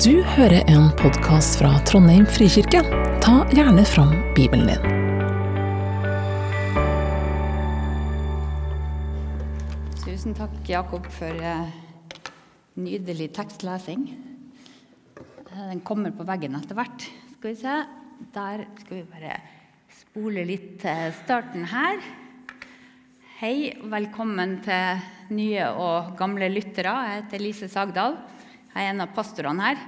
Du 0.00 0.22
hører 0.24 0.62
en 0.70 0.86
podkast 0.96 1.58
fra 1.58 1.72
Trondheim 1.84 2.22
frikirke. 2.30 2.80
Ta 3.20 3.42
gjerne 3.52 3.82
fram 3.84 4.12
Bibelen 4.32 4.70
din. 4.70 4.84
Tusen 10.00 10.32
takk, 10.38 10.54
Jakob, 10.70 11.10
for 11.12 11.28
eh, 11.44 11.74
nydelig 12.80 13.32
tekstlesing. 13.36 14.06
Eh, 15.18 15.62
Den 15.74 15.82
kommer 15.84 16.14
på 16.16 16.24
veggen 16.30 16.56
etter 16.56 16.78
hvert. 16.78 17.08
Skal 17.34 17.52
vi 17.52 17.60
se. 17.60 17.76
Der 18.32 18.64
skal 18.80 19.00
vi 19.02 19.06
bare 19.12 19.40
spole 19.98 20.46
litt 20.48 20.78
til 20.86 21.10
starten 21.24 21.66
her. 21.74 21.98
Hei, 23.42 23.74
og 23.82 23.90
velkommen 23.92 24.60
til 24.64 25.02
nye 25.36 25.66
og 25.74 26.14
gamle 26.16 26.48
lyttere. 26.54 26.94
Jeg 27.10 27.24
heter 27.24 27.44
Lise 27.50 27.68
Sagdal. 27.68 28.22
Jeg 28.72 28.86
er 28.86 28.94
en 28.94 29.04
av 29.04 29.10
pastorene 29.12 29.64
her. 29.66 29.80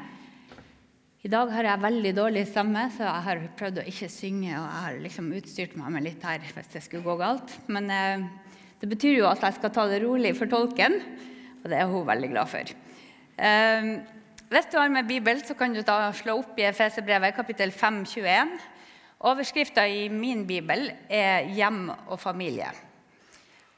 I 1.25 1.29
dag 1.33 1.49
har 1.55 1.65
jeg 1.65 1.81
veldig 1.81 2.11
dårlig 2.19 2.43
stemme, 2.51 2.83
så 2.93 3.07
jeg 3.07 3.25
har 3.25 3.39
prøvd 3.57 3.79
å 3.81 3.85
ikke 3.89 4.11
synge. 4.13 4.51
Og 4.53 4.65
jeg 4.67 4.81
har 4.83 4.99
liksom 5.01 5.31
utstyrt 5.39 5.77
meg 5.81 5.95
med 5.95 6.05
litt 6.05 6.25
her 6.29 6.43
hvis 6.45 6.69
det 6.75 6.83
skulle 6.85 7.07
gå 7.07 7.15
galt. 7.17 7.55
Men 7.73 7.87
eh, 7.89 8.27
det 8.83 8.91
betyr 8.91 9.23
jo 9.23 9.31
at 9.31 9.41
jeg 9.41 9.57
skal 9.57 9.73
ta 9.73 9.87
det 9.89 10.03
rolig 10.03 10.35
for 10.37 10.53
tolken, 10.53 10.99
og 11.63 11.73
det 11.73 11.79
er 11.81 11.89
hun 11.89 12.05
veldig 12.11 12.29
glad 12.35 12.51
for. 12.53 12.73
Eh, 13.41 13.89
hvis 14.53 14.69
du 14.69 14.77
har 14.77 14.93
med 14.93 15.09
Bibel, 15.09 15.41
så 15.41 15.57
kan 15.57 15.73
du 15.73 15.81
da 15.81 16.11
slå 16.13 16.35
opp 16.43 16.61
i 16.61 16.67
Efeserbrevet 16.69 17.33
kapittel 17.39 17.73
5, 17.73 18.03
21. 18.05 18.53
Overskrifta 19.25 19.87
i 19.89 20.11
min 20.13 20.43
bibel 20.45 20.91
er 21.09 21.49
'Hjem 21.49 21.89
og 21.89 22.21
familie'. 22.21 22.75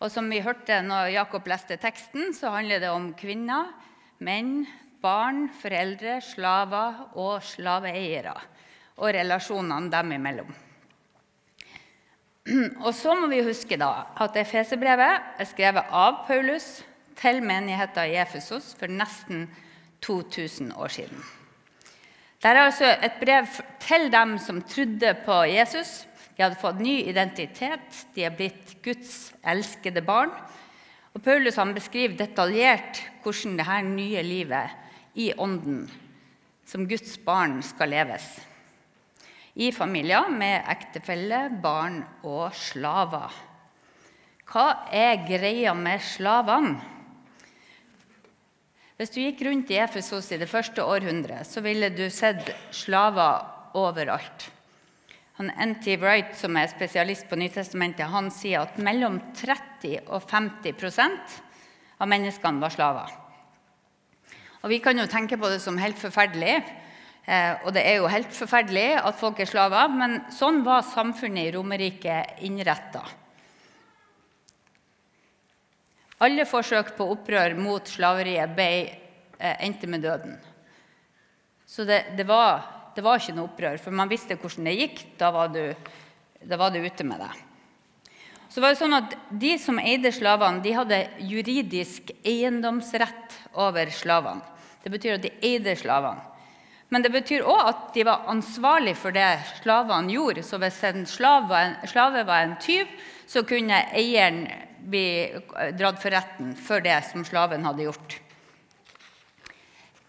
Og 0.02 0.10
som 0.10 0.26
vi 0.26 0.42
hørte 0.42 0.82
når 0.82 1.14
Jakob 1.14 1.46
leste 1.46 1.78
teksten, 1.78 2.34
så 2.34 2.50
handler 2.50 2.82
det 2.82 2.90
om 2.90 3.14
kvinner, 3.14 3.70
menn, 4.18 4.66
barn, 5.02 5.46
foreldre, 5.60 6.20
slaver 6.24 7.16
og 7.18 7.42
slaveeiere. 7.44 8.36
Og 8.96 9.12
relasjonene 9.12 9.92
dem 9.92 10.14
imellom. 10.16 10.54
Og 12.86 12.92
så 12.94 13.14
må 13.18 13.26
vi 13.30 13.42
huske 13.44 13.78
da 13.80 14.06
at 14.22 14.36
Efeserbrevet 14.38 15.40
er 15.42 15.48
skrevet 15.50 15.88
av 15.90 16.22
Paulus 16.28 16.78
til 17.18 17.40
menigheten 17.42 18.12
i 18.12 18.20
Efesos 18.20 18.70
for 18.78 18.92
nesten 18.92 19.48
2000 20.04 20.70
år 20.76 20.92
siden. 20.94 21.24
Det 22.42 22.52
er 22.52 22.60
altså 22.62 22.92
et 23.02 23.16
brev 23.18 23.48
til 23.82 24.10
dem 24.12 24.36
som 24.38 24.60
trodde 24.62 25.14
på 25.24 25.40
Jesus. 25.50 26.04
De 26.36 26.44
hadde 26.44 26.60
fått 26.60 26.82
ny 26.84 27.00
identitet, 27.08 28.04
de 28.14 28.26
er 28.28 28.34
blitt 28.36 28.76
Guds 28.84 29.32
elskede 29.42 30.04
barn. 30.04 30.30
Og 31.16 31.22
Paulus 31.24 31.56
beskriver 31.74 32.14
detaljert 32.18 33.00
hvordan 33.24 33.56
dette 33.58 33.78
nye 33.88 34.22
livet 34.22 34.85
i 35.16 35.32
ånden 35.32 35.86
som 36.66 36.84
Guds 36.88 37.16
barn 37.24 37.62
skal 37.64 37.92
leves. 37.94 38.26
I 39.56 39.70
familier 39.72 40.28
med 40.28 40.66
ektefelle, 40.68 41.46
barn 41.62 42.02
og 42.26 42.50
slaver. 42.56 43.32
Hva 44.46 44.66
er 44.92 45.24
greia 45.26 45.72
med 45.74 46.04
slavene? 46.04 46.76
Hvis 48.96 49.12
du 49.12 49.18
gikk 49.20 49.42
rundt 49.44 49.72
i 49.72 49.80
Efesos 49.80 50.30
i 50.32 50.38
det 50.40 50.48
første 50.48 50.84
århundret, 50.84 51.44
så 51.48 51.60
ville 51.64 51.90
du 51.92 52.06
sett 52.12 52.48
slaver 52.72 53.74
overalt. 53.76 54.46
Han 55.36 55.50
N.T. 55.52 55.98
Wright, 56.00 56.32
som 56.36 56.56
er 56.56 56.70
spesialist 56.72 57.28
på 57.28 57.36
Nytestamentet, 57.36 58.08
han 58.08 58.30
sier 58.32 58.64
at 58.64 58.78
mellom 58.80 59.18
30 59.36 60.08
og 60.08 60.24
50% 60.24 61.36
av 62.00 62.08
menneskene 62.08 62.64
var 62.64 62.72
slaver. 62.72 63.12
Og 64.66 64.72
Vi 64.72 64.80
kan 64.82 64.98
jo 64.98 65.06
tenke 65.06 65.36
på 65.38 65.46
det 65.46 65.60
som 65.62 65.76
helt 65.78 65.94
forferdelig, 65.94 66.56
eh, 67.22 67.52
og 67.62 67.70
det 67.70 67.84
er 67.86 68.00
jo 68.00 68.08
helt 68.10 68.32
forferdelig 68.34 68.96
at 68.98 69.14
folk 69.14 69.38
er 69.38 69.46
slaver, 69.46 69.92
men 69.94 70.16
sånn 70.34 70.64
var 70.66 70.82
samfunnet 70.82 71.46
i 71.46 71.52
Romerike 71.54 72.16
innretta. 72.42 73.04
Alle 76.26 76.48
forsøk 76.50 76.96
på 76.98 77.06
opprør 77.12 77.54
mot 77.54 77.86
slaveriet 77.86 78.56
ble, 78.56 78.72
eh, 79.38 79.54
endte 79.68 79.86
med 79.86 80.02
døden. 80.02 80.34
Så 81.64 81.86
det, 81.86 82.16
det, 82.18 82.26
var, 82.26 82.90
det, 82.96 83.04
var, 83.06 83.22
ikke 83.22 83.36
noe 83.36 83.46
opprør, 83.46 83.78
for 83.78 83.94
man 83.94 84.10
visste 84.10 84.34
hvordan 84.34 84.66
det 84.66 84.74
gikk. 84.80 85.04
Da 85.22 85.30
var 85.30 85.54
du, 85.54 85.62
da 86.42 86.58
var 86.58 86.74
du 86.74 86.80
ute 86.82 87.06
med 87.06 87.22
det. 87.22 87.30
Så 88.50 88.58
var 88.58 88.74
det 88.74 88.82
sånn 88.82 88.98
at 88.98 89.14
De 89.30 89.54
som 89.62 89.78
eide 89.78 90.10
slavene, 90.10 90.58
de 90.66 90.74
hadde 90.74 91.00
juridisk 91.22 92.10
eiendomsrett 92.26 93.38
over 93.54 93.94
slavene. 93.94 94.55
Det 94.86 94.92
betyr 94.94 95.16
at 95.16 95.24
de 95.24 95.32
eide 95.42 95.72
slavene. 95.74 96.22
Men 96.94 97.02
det 97.02 97.10
betyr 97.10 97.42
òg 97.42 97.62
at 97.66 97.80
de 97.96 98.04
var 98.06 98.28
ansvarlig 98.30 98.92
for 98.94 99.10
det 99.10 99.26
slavene 99.58 100.14
gjorde. 100.14 100.44
Så 100.46 100.60
hvis 100.62 100.78
en 100.86 101.02
slave 101.10 101.48
var 101.50 101.64
en, 101.66 101.74
slave 101.90 102.22
var 102.28 102.44
en 102.44 102.54
tyv, 102.62 102.92
så 103.26 103.42
kunne 103.42 103.80
eieren 103.90 104.44
bli 104.86 105.26
dratt 105.74 105.98
for 105.98 106.14
retten 106.14 106.54
for 106.54 106.84
det 106.84 107.00
som 107.08 107.26
slaven 107.26 107.66
hadde 107.66 107.88
gjort. 107.88 108.20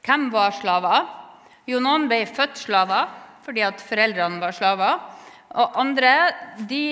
Hvem 0.05 0.29
var 0.29 0.53
slaver? 0.53 1.09
Jo, 1.65 1.81
noen 1.81 2.05
ble 2.05 2.21
født 2.29 2.61
slaver 2.61 3.09
fordi 3.47 3.65
at 3.65 3.81
foreldrene 3.81 4.37
var 4.43 4.53
slaver. 4.53 5.01
Og 5.57 5.81
andre 5.81 6.13
de 6.69 6.85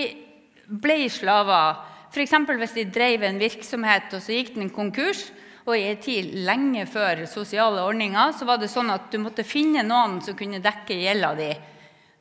ble 0.66 1.04
slaver 1.14 1.84
f.eks. 2.10 2.34
hvis 2.34 2.78
de 2.80 2.92
drev 2.98 3.30
en 3.30 3.38
virksomhet 3.38 4.10
og 4.16 4.26
så 4.26 4.40
gikk 4.40 4.56
den 4.58 4.74
konkurs. 4.74 5.28
Og 5.66 5.74
i 5.74 5.88
en 5.90 6.02
tid 6.02 6.34
lenge 6.46 6.86
før 6.90 7.24
sosiale 7.30 7.82
ordninger 7.82 8.34
så 8.38 8.46
var 8.46 8.60
det 8.62 8.70
sånn 8.70 8.92
at 8.94 9.08
du 9.10 9.18
måtte 9.22 9.46
finne 9.48 9.82
noen 9.86 10.20
som 10.22 10.38
kunne 10.38 10.62
dekke 10.62 10.98
gjelda 11.00 11.32
di, 11.40 11.50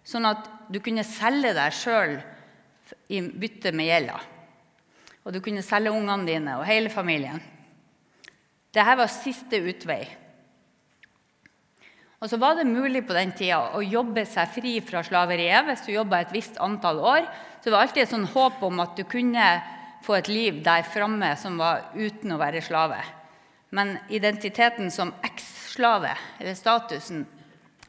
sånn 0.05 0.29
at 0.31 0.47
du 0.73 0.81
kunne 0.85 1.05
selge 1.05 1.53
deg 1.57 1.75
sjøl 1.77 2.15
i 3.13 3.21
bytte 3.21 3.73
med 3.77 3.91
gjelda. 3.91 4.17
Og 5.25 5.33
du 5.33 5.41
kunne 5.45 5.65
selge 5.65 5.93
ungene 5.93 6.29
dine 6.29 6.59
og 6.61 6.67
hele 6.69 6.93
familien. 6.93 7.41
Dette 8.75 8.97
var 8.99 9.13
siste 9.13 9.61
utvei. 9.61 10.03
Og 12.25 12.31
så 12.33 12.39
var 12.41 12.57
det 12.57 12.65
mulig 12.65 13.03
på 13.05 13.13
den 13.13 13.35
tida 13.37 13.59
å 13.77 13.83
jobbe 13.85 14.25
seg 14.25 14.49
fri 14.55 14.79
fra 14.85 15.03
slaveriet 15.05 15.67
hvis 15.69 15.85
du 15.85 15.91
jobba 15.93 16.23
et 16.25 16.33
visst 16.33 16.57
antall 16.65 17.03
år. 17.05 17.29
Så 17.61 17.69
det 17.69 17.75
var 17.75 17.85
alltid 17.85 18.07
et 18.07 18.15
sånn 18.15 18.31
håp 18.33 18.65
om 18.65 18.81
at 18.81 18.97
du 18.97 19.05
kunne 19.05 19.45
få 20.05 20.17
et 20.17 20.33
liv 20.33 20.63
der 20.65 20.87
framme 20.89 21.35
som 21.41 21.61
var 21.61 21.91
uten 21.93 22.33
å 22.33 22.41
være 22.41 22.65
slave. 22.65 23.03
Men 23.75 23.97
identiteten 24.09 24.91
som 24.95 25.11
eks-slave, 25.27 26.13
eller 26.39 26.55
statusen, 26.55 27.25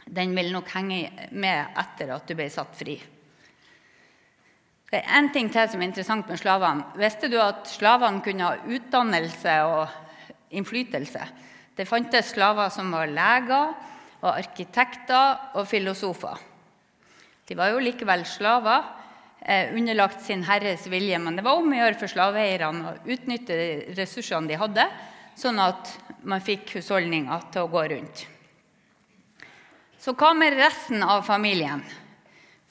den 0.06 0.34
vil 0.38 0.52
nok 0.54 0.70
henge 0.74 1.30
med 1.32 1.78
etter 1.78 2.14
at 2.16 2.26
du 2.26 2.34
ble 2.38 2.48
satt 2.54 2.74
fri. 2.78 2.96
Det 4.90 5.02
er 5.02 5.18
en 5.18 5.32
ting 5.34 5.50
til 5.54 5.70
som 5.70 5.82
er 5.82 5.90
interessant 5.90 6.30
med 6.30 6.40
slavene. 6.40 6.86
Visste 6.98 7.30
du 7.30 7.38
at 7.42 7.68
slavene 7.70 8.24
kunne 8.26 8.50
ha 8.50 8.76
utdannelse 8.78 9.56
og 9.68 10.54
innflytelse? 10.56 11.26
Det 11.76 11.88
fantes 11.90 12.32
slaver 12.34 12.70
som 12.74 12.94
var 12.96 13.12
leger, 13.12 13.74
og 14.26 14.32
arkitekter 14.32 15.58
og 15.60 15.68
filosofer. 15.70 16.38
De 17.46 17.58
var 17.58 17.74
jo 17.74 17.82
likevel 17.84 18.24
slaver, 18.26 18.86
eh, 19.42 19.74
underlagt 19.76 20.22
sin 20.22 20.44
herres 20.44 20.88
vilje, 20.90 21.20
men 21.20 21.36
det 21.36 21.44
var 21.46 21.60
om 21.60 21.70
å 21.70 21.78
gjøre 21.78 22.00
for 22.00 22.10
slaveeierne 22.10 22.88
å 22.90 22.96
utnytte 23.06 23.94
ressursene 23.94 24.48
de 24.48 24.58
hadde, 24.58 24.88
sånn 25.36 25.60
at 25.60 25.92
man 26.26 26.44
fikk 26.44 26.78
husholdninga 26.78 27.42
til 27.54 27.66
å 27.66 27.72
gå 27.72 27.84
rundt. 27.92 28.26
Så 30.00 30.14
hva 30.14 30.34
med 30.38 30.56
resten 30.58 31.04
av 31.04 31.24
familien? 31.26 31.84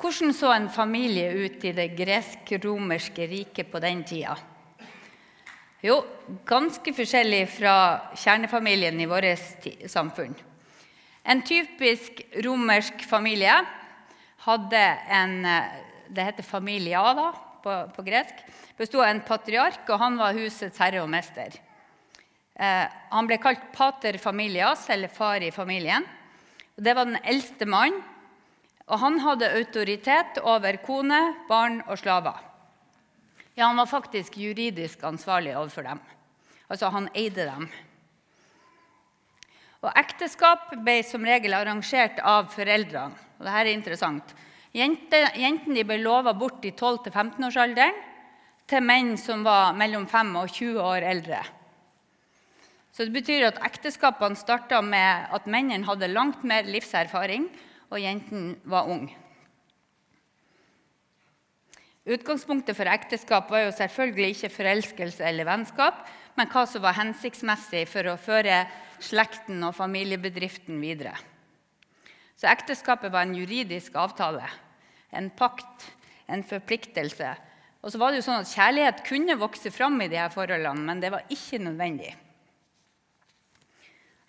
Hvordan 0.00 0.34
så 0.36 0.50
en 0.54 0.68
familie 0.70 1.30
ut 1.32 1.64
i 1.64 1.72
det 1.74 1.92
gresk-romerske 1.98 3.26
riket 3.30 3.70
på 3.72 3.80
den 3.82 4.02
tida? 4.06 4.36
Jo, 5.84 5.98
ganske 6.48 6.94
forskjellig 6.96 7.42
fra 7.58 7.74
kjernefamilien 8.16 9.00
i 9.00 9.08
vårt 9.08 9.68
samfunn. 9.90 10.34
En 11.24 11.42
typisk 11.44 12.22
romersk 12.44 13.04
familie 13.08 13.56
hadde 14.44 14.84
en 15.08 15.42
Det 16.14 16.22
heter 16.22 16.44
familia 16.44 17.00
på, 17.64 17.72
på 17.96 18.02
gresk. 18.04 18.44
Bestod 18.76 19.00
av 19.00 19.08
en 19.08 19.22
patriark, 19.24 19.88
og 19.88 19.98
han 19.98 20.18
var 20.20 20.36
husets 20.36 20.78
herre 20.78 21.00
og 21.02 21.08
mester. 21.10 21.48
Eh, 22.54 22.86
han 23.10 23.26
ble 23.26 23.38
kalt 23.42 23.70
pater 23.74 24.18
familias, 24.22 24.86
eller 24.90 25.08
far 25.08 25.42
i 25.42 25.50
familien. 25.50 26.06
Det 26.76 26.94
var 26.94 27.08
den 27.08 27.22
eldste 27.22 27.66
mannen. 27.66 28.02
Og 28.84 29.00
han 29.00 29.16
hadde 29.24 29.48
autoritet 29.56 30.38
over 30.44 30.76
kone, 30.84 31.20
barn 31.48 31.80
og 31.88 31.96
slaver. 31.98 32.36
Ja, 33.54 33.70
han 33.70 33.78
var 33.80 33.88
faktisk 33.88 34.36
juridisk 34.36 35.02
ansvarlig 35.06 35.54
overfor 35.56 35.86
dem. 35.86 36.00
Altså, 36.68 36.90
han 36.92 37.08
eide 37.16 37.46
dem. 37.48 37.68
Og 39.84 39.90
Ekteskap 40.00 40.70
ble 40.84 40.98
som 41.04 41.24
regel 41.24 41.56
arrangert 41.56 42.20
av 42.20 42.50
foreldrene. 42.52 43.16
Og 43.38 43.46
dette 43.46 43.62
er 43.62 43.72
interessant. 43.72 44.34
Jentene 44.74 45.84
ble 45.86 46.00
lova 46.02 46.32
bort 46.36 46.64
i 46.66 46.72
12-15-årsalderen 46.74 47.98
til 48.68 48.84
menn 48.84 49.14
som 49.20 49.44
var 49.46 49.74
mellom 49.76 50.06
5 50.10 50.32
og 50.40 50.50
20 50.50 50.80
år 50.82 51.06
eldre. 51.12 51.42
Så 52.94 53.08
det 53.08 53.14
betyr 53.16 53.48
at 53.48 53.58
ekteskapene 53.66 54.38
starta 54.38 54.78
med 54.78 55.26
at 55.34 55.48
mennene 55.50 55.86
hadde 55.88 56.12
langt 56.12 56.44
mer 56.46 56.66
livserfaring, 56.68 57.48
og 57.90 57.98
jentene 57.98 58.54
var 58.70 58.86
unge. 58.90 59.16
Utgangspunktet 62.04 62.76
for 62.76 62.86
ekteskap 62.92 63.48
var 63.50 63.64
jo 63.64 63.74
selvfølgelig 63.74 64.34
ikke 64.34 64.52
forelskelse 64.52 65.24
eller 65.24 65.48
vennskap, 65.48 66.02
men 66.36 66.50
hva 66.52 66.66
som 66.68 66.84
var 66.84 66.98
hensiktsmessig 66.98 67.86
for 67.88 68.10
å 68.12 68.18
føre 68.20 68.64
slekten 69.02 69.62
og 69.64 69.74
familiebedriften 69.74 70.78
videre. 70.82 71.16
Så 72.38 72.46
ekteskapet 72.50 73.10
var 73.14 73.24
en 73.24 73.34
juridisk 73.38 73.96
avtale, 73.98 74.46
en 75.10 75.30
pakt, 75.34 75.88
en 76.28 76.44
forpliktelse. 76.46 77.32
Og 77.82 77.92
så 77.92 78.00
var 78.00 78.12
det 78.12 78.20
jo 78.20 78.26
sånn 78.28 78.44
at 78.44 78.52
Kjærlighet 78.52 79.02
kunne 79.08 79.38
vokse 79.40 79.72
fram 79.74 79.96
i 80.04 80.12
her 80.12 80.30
forholdene, 80.34 80.84
men 80.84 81.02
det 81.02 81.10
var 81.14 81.26
ikke 81.32 81.62
nødvendig. 81.62 82.12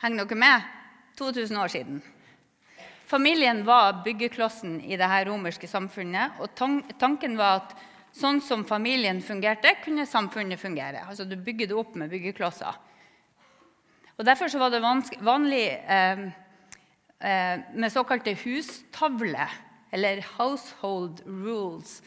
Henger 0.03 0.25
dere 0.25 0.37
med? 0.37 0.61
2000 1.17 1.57
år 1.57 1.71
siden. 1.71 2.01
Familien 3.05 3.61
var 3.65 4.01
byggeklossen 4.03 4.79
i 4.81 4.97
det 4.97 5.07
romerske 5.27 5.67
samfunnet. 5.67 6.39
og 6.39 6.55
Tanken 6.99 7.37
var 7.37 7.61
at 7.61 7.75
sånn 8.15 8.41
som 8.41 8.65
familien 8.65 9.21
fungerte, 9.21 9.75
kunne 9.83 10.05
samfunnet 10.07 10.59
fungere. 10.59 11.05
Altså 11.07 11.25
Du 11.25 11.35
bygger 11.35 11.67
det 11.67 11.75
opp 11.75 11.95
med 11.95 12.09
byggeklosser. 12.09 12.75
Og 14.17 14.25
Derfor 14.25 14.59
var 14.59 14.71
det 14.71 14.83
vanlig 15.23 15.65
eh, 15.69 16.19
eh, 17.19 17.59
med 17.75 17.91
såkalte 17.91 18.35
hustavler, 18.43 19.51
eller 19.91 20.21
'household 20.21 21.23
rules', 21.25 22.01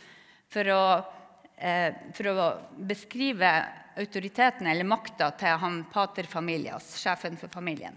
for 0.48 0.64
å, 0.64 1.04
for 2.14 2.30
å 2.30 2.48
beskrive 2.88 3.50
autoriteten 3.98 4.68
eller 4.70 4.86
makta 4.86 5.32
til 5.38 5.58
han 5.58 5.80
pater 5.90 6.28
familias, 6.30 6.92
sjefen 7.00 7.38
for 7.40 7.50
familien. 7.50 7.96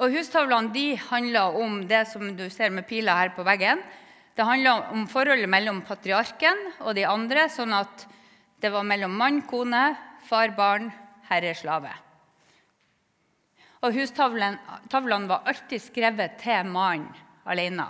Og 0.00 0.14
Hustavlene 0.16 0.72
de 0.72 0.86
handler 1.10 1.58
om 1.60 1.82
det 1.88 2.06
som 2.10 2.24
du 2.36 2.46
ser 2.50 2.72
med 2.72 2.88
piler 2.88 3.18
her 3.18 3.34
på 3.36 3.44
veggen. 3.46 3.82
Det 4.34 4.46
handler 4.48 4.88
om 4.94 5.04
forholdet 5.10 5.50
mellom 5.52 5.82
patriarken 5.84 6.58
og 6.80 6.96
de 6.96 7.04
andre, 7.04 7.44
sånn 7.52 7.74
at 7.76 8.06
det 8.62 8.72
var 8.72 8.86
mellom 8.88 9.12
mann, 9.18 9.42
kone, 9.44 9.92
far, 10.24 10.54
barn, 10.56 10.88
herre, 11.28 11.52
slave. 11.58 11.92
Og 13.82 13.94
Hustavlene 13.98 15.28
var 15.28 15.48
alltid 15.50 15.82
skrevet 15.82 16.38
til 16.40 16.70
mannen 16.70 17.10
alene. 17.44 17.88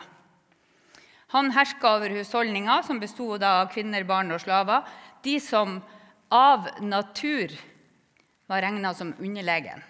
Han 1.32 1.50
herska 1.54 1.94
over 1.96 2.12
husholdninga, 2.12 2.82
som 2.84 3.00
bestod 3.00 3.42
av 3.46 3.70
kvinner, 3.72 4.04
barn 4.04 4.34
og 4.34 4.42
slaver. 4.42 4.84
De 5.24 5.38
som 5.40 5.78
av 6.32 6.68
natur 6.84 7.54
var 8.50 8.60
regna 8.60 8.92
som 8.94 9.14
underlegen. 9.16 9.80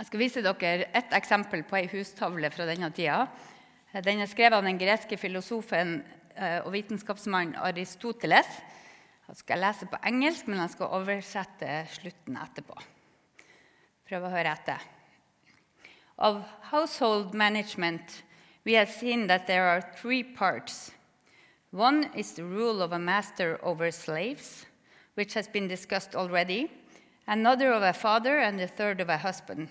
Jeg 0.00 0.08
skal 0.08 0.22
vise 0.22 0.40
dere 0.40 0.86
et 0.96 1.12
eksempel 1.12 1.60
på 1.68 1.76
ei 1.76 1.90
hustavle 1.92 2.48
fra 2.54 2.64
denne 2.68 2.88
tida. 2.96 3.26
Den 3.92 4.22
er 4.22 4.30
skrevet 4.30 4.56
av 4.56 4.64
den 4.64 4.78
greske 4.80 5.18
filosofen 5.20 5.98
eh, 6.38 6.62
og 6.62 6.70
vitenskapsmannen 6.72 7.58
Aristoteles. 7.60 8.48
Jeg 9.28 9.42
skal 9.42 9.60
lese 9.60 9.90
på 9.90 10.00
engelsk, 10.08 10.48
men 10.48 10.62
jeg 10.62 10.72
skal 10.72 10.94
oversette 10.96 11.82
slutten 11.98 12.40
etterpå. 12.40 12.78
Prøv 14.08 14.24
å 14.24 14.32
høre 14.32 14.56
etter. 14.56 14.88
Of 16.16 16.40
household 16.70 17.36
management, 17.36 18.22
we 18.64 18.74
have 18.74 18.90
seen 18.90 19.26
that 19.26 19.46
there 19.46 19.68
are 19.68 19.80
three 19.96 20.22
parts. 20.22 20.92
One 21.70 22.10
is 22.16 22.32
the 22.32 22.44
rule 22.44 22.82
of 22.82 22.92
a 22.92 22.98
master 22.98 23.58
over 23.62 23.90
slaves, 23.90 24.66
which 25.14 25.34
has 25.34 25.48
been 25.48 25.68
discussed 25.68 26.14
already, 26.14 26.70
another 27.26 27.72
of 27.72 27.82
a 27.82 27.92
father, 27.92 28.38
and 28.38 28.58
the 28.58 28.66
third 28.66 29.00
of 29.00 29.08
a 29.08 29.18
husband. 29.18 29.68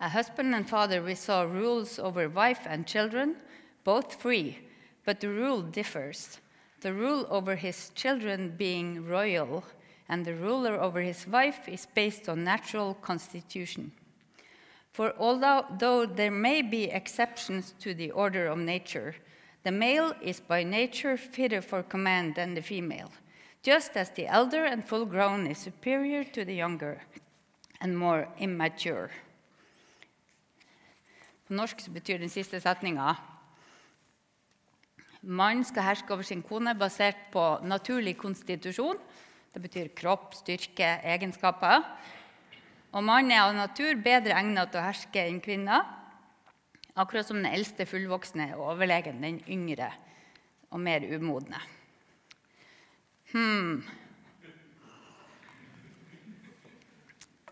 A 0.00 0.08
husband 0.08 0.54
and 0.54 0.68
father 0.68 1.02
we 1.02 1.14
saw 1.14 1.42
rules 1.42 1.98
over 1.98 2.28
wife 2.28 2.66
and 2.66 2.86
children, 2.86 3.36
both 3.84 4.14
free, 4.14 4.58
but 5.04 5.20
the 5.20 5.28
rule 5.28 5.62
differs. 5.62 6.38
The 6.80 6.94
rule 6.94 7.26
over 7.28 7.56
his 7.56 7.90
children 7.94 8.54
being 8.56 9.06
royal, 9.06 9.64
and 10.08 10.24
the 10.24 10.34
ruler 10.34 10.80
over 10.80 11.00
his 11.00 11.26
wife 11.26 11.68
is 11.68 11.86
based 11.94 12.28
on 12.28 12.44
natural 12.44 12.94
constitution. 12.94 13.92
For 14.92 15.14
although 15.18 16.06
there 16.06 16.30
may 16.30 16.62
be 16.62 16.84
exceptions 16.84 17.74
to 17.80 17.94
the 17.94 18.10
order 18.10 18.48
of 18.48 18.58
nature, 18.58 19.14
the 19.62 19.70
male 19.70 20.14
is 20.22 20.40
by 20.40 20.64
nature 20.64 21.16
fitter 21.16 21.62
for 21.62 21.82
command 21.82 22.34
than 22.34 22.54
the 22.54 22.62
female, 22.62 23.12
just 23.62 23.96
as 23.96 24.10
the 24.10 24.26
elder 24.26 24.64
and 24.64 24.84
full 24.84 25.04
grown 25.04 25.46
is 25.46 25.58
superior 25.58 26.24
to 26.24 26.44
the 26.44 26.54
younger 26.54 27.02
and 27.80 27.96
more 27.96 28.28
immature. 28.38 29.10
På 31.46 31.54
norsk 31.54 31.88
betyr 31.90 32.18
den 32.18 32.30
siste 32.30 32.60
setninga 32.60 33.16
Mannen 35.20 35.64
skal 35.64 35.82
herske 35.82 36.14
over 36.14 36.22
sin 36.24 36.42
kone 36.42 36.72
basert 36.78 37.18
på 37.32 37.58
naturlig 37.66 38.14
konstitusjon. 38.16 38.96
Det 39.52 39.60
betyr 39.60 39.90
kropp, 39.98 40.32
styrke, 40.34 40.86
egenskaper. 41.04 41.82
Og 42.90 43.04
mannen 43.06 43.30
er 43.30 43.44
av 43.44 43.54
natur 43.54 43.98
bedre 44.02 44.34
egnet 44.34 44.72
til 44.72 44.80
å 44.80 44.86
herske 44.88 45.22
enn 45.22 45.40
kvinner. 45.42 45.84
Akkurat 46.98 47.28
som 47.28 47.38
den 47.38 47.52
eldste 47.52 47.86
fullvoksne 47.86 48.50
er 48.50 48.58
overlegen 48.58 49.22
den 49.22 49.38
yngre 49.46 49.92
og 50.70 50.82
mer 50.82 51.04
umodne. 51.06 51.60
Hmm. 53.30 53.84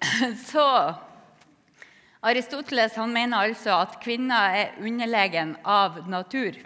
Så 0.50 0.66
Aristoteles 2.26 2.96
mener 3.06 3.46
altså 3.46 3.76
at 3.78 4.00
kvinner 4.02 4.56
er 4.58 4.74
underlegen 4.82 5.54
av 5.62 6.02
natur. 6.10 6.58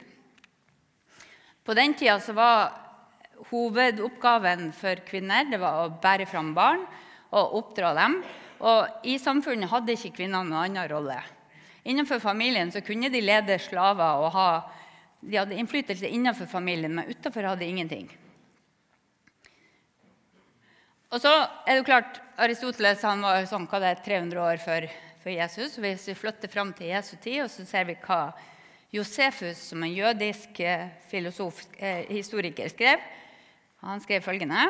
På 1.62 1.76
den 1.76 1.92
tida 1.94 2.16
var 2.32 2.72
hovedoppgaven 3.50 4.70
for 4.72 5.02
kvinner 5.04 5.44
det 5.50 5.60
var 5.60 5.82
å 5.82 5.92
bære 6.02 6.26
fram 6.30 6.54
barn 6.56 6.86
og 7.36 7.58
oppdra 7.60 7.92
dem. 8.00 8.22
Og 8.62 9.06
I 9.08 9.18
samfunnet 9.18 9.70
hadde 9.70 9.96
ikke 9.96 10.14
kvinner 10.20 10.44
noen 10.46 10.54
annen 10.62 10.90
rolle. 10.90 11.18
Innenfor 11.82 12.22
familien 12.22 12.70
så 12.70 12.80
kunne 12.86 13.10
de 13.10 13.20
lede 13.22 13.58
slaver 13.58 14.22
og 14.22 14.30
ha, 14.36 14.48
de 15.22 15.38
hadde 15.38 15.58
innflytelse 15.58 16.08
innenfor 16.08 16.46
familien, 16.50 16.94
men 16.94 17.10
utenfor 17.10 17.46
hadde 17.50 17.64
de 17.64 17.70
ingenting. 17.70 18.10
Og 21.12 21.20
så 21.20 21.32
er 21.68 21.76
det 21.76 21.86
klart, 21.86 22.22
Aristoteles 22.40 23.02
han 23.04 23.20
var 23.26 23.42
sånn, 23.50 23.66
hva 23.68 23.82
det 23.82 23.90
er, 23.90 24.04
300 24.06 24.44
år 24.46 24.62
før 24.62 24.86
før 25.22 25.36
Jesus. 25.36 25.78
Hvis 25.78 26.08
vi 26.10 26.18
flytter 26.18 26.50
fram 26.50 26.72
til 26.74 26.90
Jesu 26.90 27.14
tid, 27.16 27.42
og 27.44 27.50
så 27.52 27.66
ser 27.68 27.86
vi 27.88 27.98
hva 28.02 28.32
Josefus, 28.92 29.60
som 29.70 29.82
en 29.84 29.94
jødisk 29.94 30.60
eh, 30.60 30.90
filosof, 31.08 31.62
eh, 31.78 32.04
historiker, 32.10 32.68
skrev. 32.72 33.02
Han 33.86 34.02
skrev 34.02 34.22
følgende 34.22 34.66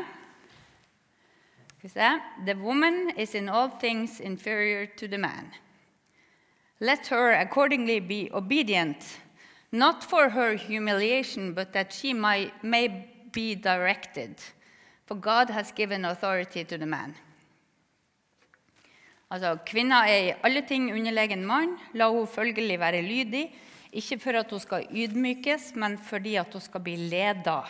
The 1.82 2.54
woman 2.60 3.10
is 3.16 3.34
in 3.34 3.48
all 3.48 3.68
things 3.68 4.20
inferior 4.20 4.86
to 4.86 5.08
the 5.08 5.18
man. 5.18 5.50
Let 6.80 7.08
her 7.08 7.32
accordingly 7.32 8.00
be 8.00 8.30
obedient, 8.32 9.18
not 9.72 10.04
for 10.04 10.28
her 10.28 10.54
humiliation, 10.54 11.54
but 11.54 11.72
that 11.72 11.92
she 11.92 12.12
may, 12.12 12.52
may 12.62 13.08
be 13.32 13.56
directed. 13.56 14.36
For 15.06 15.16
God 15.16 15.50
has 15.50 15.72
given 15.72 16.04
authority 16.04 16.64
to 16.64 16.78
the 16.78 16.86
man. 16.86 17.16
Altså, 19.30 19.58
Kvinna 19.66 20.04
er 20.06 20.26
i 20.26 20.34
alle 20.44 20.62
ting 20.68 20.90
underlegen 20.92 21.46
mann. 21.46 21.78
La 21.94 22.10
hun 22.10 22.26
følgelig 22.26 22.78
være 22.78 23.02
lydig, 23.02 23.46
ikke 23.92 24.18
for 24.20 24.38
at 24.38 24.50
hun 24.50 24.60
skal 24.60 24.86
ydmykes, 24.90 25.74
men 25.74 25.98
fordi 25.98 26.34
at 26.36 26.52
hun 26.52 26.60
skal 26.60 26.80
bli 26.80 26.96
leda. 26.96 27.62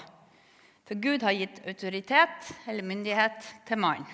For 0.88 0.98
Gud 0.98 1.22
har 1.22 1.36
gitt 1.36 1.62
autoritet 1.66 2.50
eller 2.66 2.86
myndighet 2.86 3.46
til 3.68 3.78
mannen. 3.78 4.08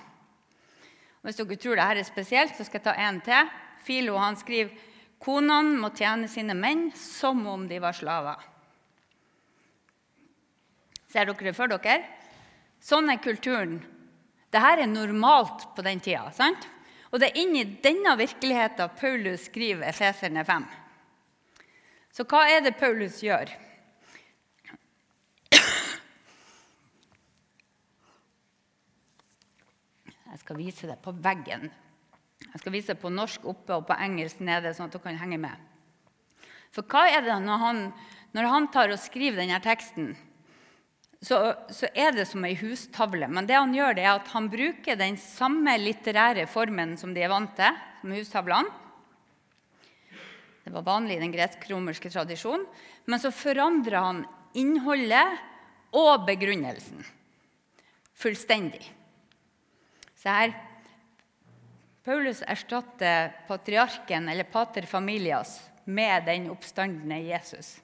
Hvis 1.25 1.41
dere 1.41 1.57
tror 1.59 1.77
dette 1.81 2.03
er 2.03 2.07
spesielt, 2.07 2.55
så 2.57 2.65
skal 2.65 2.79
jeg 2.79 2.87
ta 2.87 2.95
en 3.09 3.19
til. 3.25 3.51
Filo 3.85 4.17
han 4.21 4.37
skriver 4.39 4.87
konene 5.19 5.79
må 5.81 5.91
tjene 5.97 6.29
sine 6.31 6.55
menn 6.55 6.89
som 6.95 7.41
om 7.51 7.67
de 7.69 7.81
var 7.83 7.97
slaver. 7.97 8.43
Ser 11.09 11.27
dere 11.27 11.49
det 11.49 11.57
for 11.57 11.73
dere? 11.73 12.03
Sånn 12.81 13.11
er 13.11 13.21
kulturen. 13.23 13.81
Dette 14.49 14.75
er 14.85 14.87
normalt 14.89 15.67
på 15.75 15.85
den 15.85 16.01
tida. 16.01 16.31
sant? 16.33 16.69
Og 17.11 17.21
det 17.21 17.31
er 17.31 17.41
inni 17.41 17.65
denne 17.83 18.15
virkeligheten 18.21 18.93
Paulus 19.01 19.49
skriver 19.49 19.89
Efeserne 19.89 20.45
5. 20.45 20.67
Så 22.13 22.25
hva 22.29 22.45
er 22.51 22.61
det 22.65 22.77
Paulus 22.77 23.23
gjør? 23.25 23.51
Jeg 30.29 30.43
skal 30.43 30.59
vise 30.61 30.89
det 30.91 30.99
på 31.03 31.13
veggen. 31.25 31.69
Jeg 32.45 32.61
skal 32.61 32.75
vise 32.75 32.93
det 32.93 33.03
på 33.03 33.11
norsk 33.13 33.45
oppe 33.49 33.77
og 33.79 33.87
på 33.89 33.97
engelsk 33.99 34.41
nede, 34.45 34.75
sånn 34.77 34.89
at 34.89 34.97
dere 34.97 35.05
kan 35.07 35.21
henge 35.21 35.41
med. 35.41 35.67
For 36.75 36.85
hva 36.85 37.07
er 37.11 37.25
det 37.25 37.37
når 37.43 37.63
han, 37.63 37.85
når 38.37 38.49
han 38.53 38.69
tar 38.73 38.93
og 38.93 39.01
skriver 39.01 39.41
denne 39.41 39.61
teksten, 39.65 40.13
så, 41.19 41.39
så, 41.75 41.89
er 41.99 42.13
det 42.15 42.29
som 42.31 42.45
ei 42.47 42.55
hustavle. 42.61 43.27
Men 43.27 43.49
det 43.49 43.57
han 43.59 43.73
gjør, 43.75 43.97
det 43.97 44.05
er 44.05 44.13
at 44.13 44.29
han 44.37 44.47
bruker 44.53 44.99
den 45.01 45.17
samme 45.19 45.75
litterære 45.81 46.47
formen 46.51 46.95
som 47.01 47.15
de 47.17 47.25
er 47.25 47.33
vant 47.33 47.57
til, 47.59 47.81
som 48.03 48.15
hustavlene. 48.15 48.85
Det 50.63 50.75
var 50.75 50.85
vanlig 50.85 51.17
i 51.17 51.23
den 51.23 51.33
gresk-romerske 51.33 52.13
tradisjonen. 52.13 52.67
Men 53.09 53.23
så 53.23 53.33
forandrer 53.33 54.05
han 54.05 54.27
innholdet 54.59 55.41
og 55.97 56.27
begrunnelsen 56.29 57.01
fullstendig. 58.19 58.83
Se 60.19 60.31
her. 60.33 60.55
Paulus 62.05 62.41
erstatter 62.43 63.35
patriarken, 63.47 64.29
eller 64.29 64.49
pater 64.49 64.87
familias, 64.89 65.61
med 65.85 66.25
den 66.27 66.49
oppstandende 66.51 67.21
Jesus. 67.23 67.79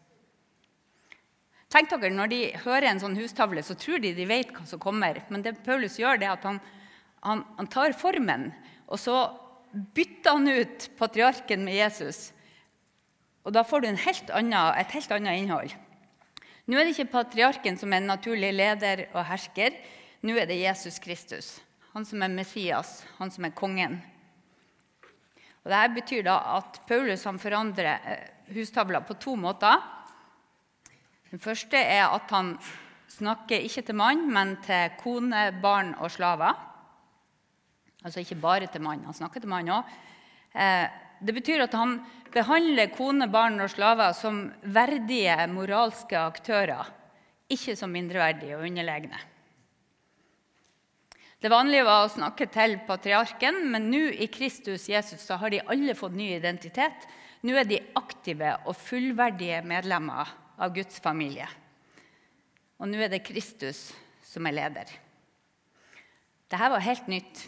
Tenk 1.71 1.91
dere, 1.91 2.11
Når 2.15 2.31
de 2.31 2.41
hører 2.65 2.89
en 2.91 3.01
sånn 3.03 3.17
hustavle, 3.19 3.63
så 3.63 3.75
tror 3.75 3.99
de 4.03 4.15
de 4.15 4.27
vet 4.27 4.53
hva 4.55 4.65
som 4.67 4.81
kommer. 4.83 5.23
Men 5.29 5.43
det 5.43 5.57
Paulus 5.67 5.99
gjør, 5.99 6.21
det 6.21 6.29
er 6.29 6.37
at 6.37 6.47
han, 6.47 6.61
han, 7.27 7.43
han 7.59 7.71
tar 7.71 7.97
formen, 7.99 8.53
og 8.87 9.01
så 9.01 9.17
bytter 9.75 10.37
han 10.37 10.49
ut 10.49 10.89
patriarken 10.99 11.65
med 11.67 11.75
Jesus. 11.75 12.29
Og 13.45 13.53
da 13.57 13.65
får 13.67 13.83
du 13.83 13.91
helt 13.91 14.31
annen, 14.31 14.79
et 14.79 14.95
helt 14.95 15.13
annet 15.13 15.43
innhold. 15.43 15.75
Nå 16.65 16.79
er 16.79 16.87
det 16.87 16.95
ikke 16.95 17.13
patriarken 17.19 17.77
som 17.77 17.93
er 17.93 18.01
en 18.01 18.09
naturlig 18.15 18.55
leder 18.55 19.09
og 19.11 19.27
hersker. 19.29 19.75
Nå 20.25 20.39
er 20.41 20.49
det 20.49 20.63
Jesus 20.63 20.97
Kristus, 21.03 21.59
han 21.95 22.05
som 22.07 22.23
er 22.27 22.33
Messias, 22.35 23.05
han 23.21 23.31
som 23.31 23.47
er 23.47 23.55
kongen. 23.55 24.01
Og 25.65 25.71
Dette 25.71 25.97
betyr 25.97 26.25
da 26.27 26.37
at 26.59 26.81
Paulus 26.89 27.23
forandrer 27.41 27.93
eh, 27.95 28.25
hustavla 28.53 29.01
på 29.07 29.17
to 29.23 29.37
måter. 29.39 29.79
Den 31.31 31.41
første 31.43 31.79
er 31.79 32.11
at 32.11 32.31
han 32.35 32.57
snakker 33.15 33.63
ikke 33.63 33.85
til 33.87 33.97
mann, 33.97 34.27
men 34.33 34.57
til 34.65 34.91
kone, 35.01 35.47
barn 35.63 35.95
og 36.03 36.11
slaver. 36.11 36.59
Altså 38.05 38.21
ikke 38.21 38.43
bare 38.43 38.69
til 38.69 38.83
mann, 38.85 39.07
han 39.07 39.17
snakker 39.17 39.41
til 39.41 39.53
mann 39.53 39.71
òg. 39.73 39.95
Eh, 40.53 40.87
det 41.25 41.35
betyr 41.37 41.63
at 41.65 41.77
han 41.79 42.01
behandler 42.35 42.91
kone, 42.93 43.31
barn 43.31 43.63
og 43.63 43.71
slaver 43.71 44.13
som 44.19 44.49
verdige 44.67 45.47
moralske 45.49 46.19
aktører, 46.19 46.91
ikke 47.49 47.77
som 47.79 47.95
mindreverdige 47.95 48.59
og 48.59 48.67
underlegne. 48.67 49.23
Det 51.45 51.51
vanlige 51.53 51.85
var 51.85 52.07
å 52.07 52.09
snakke 52.09 52.47
til 52.49 52.79
patriarken, 52.87 53.59
men 53.69 53.91
nå 53.93 53.99
i 54.17 54.31
Kristus 54.33 54.87
Jesus 54.89 55.27
så 55.29 55.37
har 55.37 55.53
de 55.53 55.59
alle 55.69 55.93
fått 55.93 56.15
ny 56.17 56.31
identitet. 56.39 57.05
Nå 57.45 57.53
er 57.61 57.69
de 57.69 57.83
aktive 58.01 58.55
og 58.65 58.79
fullverdige 58.81 59.59
medlemmer 59.69 60.31
av 60.57 60.73
Guds 60.73 61.03
familie. 61.05 61.45
Og 62.81 62.89
nå 62.89 62.97
er 63.05 63.13
det 63.13 63.21
Kristus 63.27 63.91
som 64.25 64.49
er 64.49 64.57
leder. 64.57 64.89
Dette 66.49 66.71
var 66.73 66.87
helt 66.87 67.13
nytt. 67.13 67.45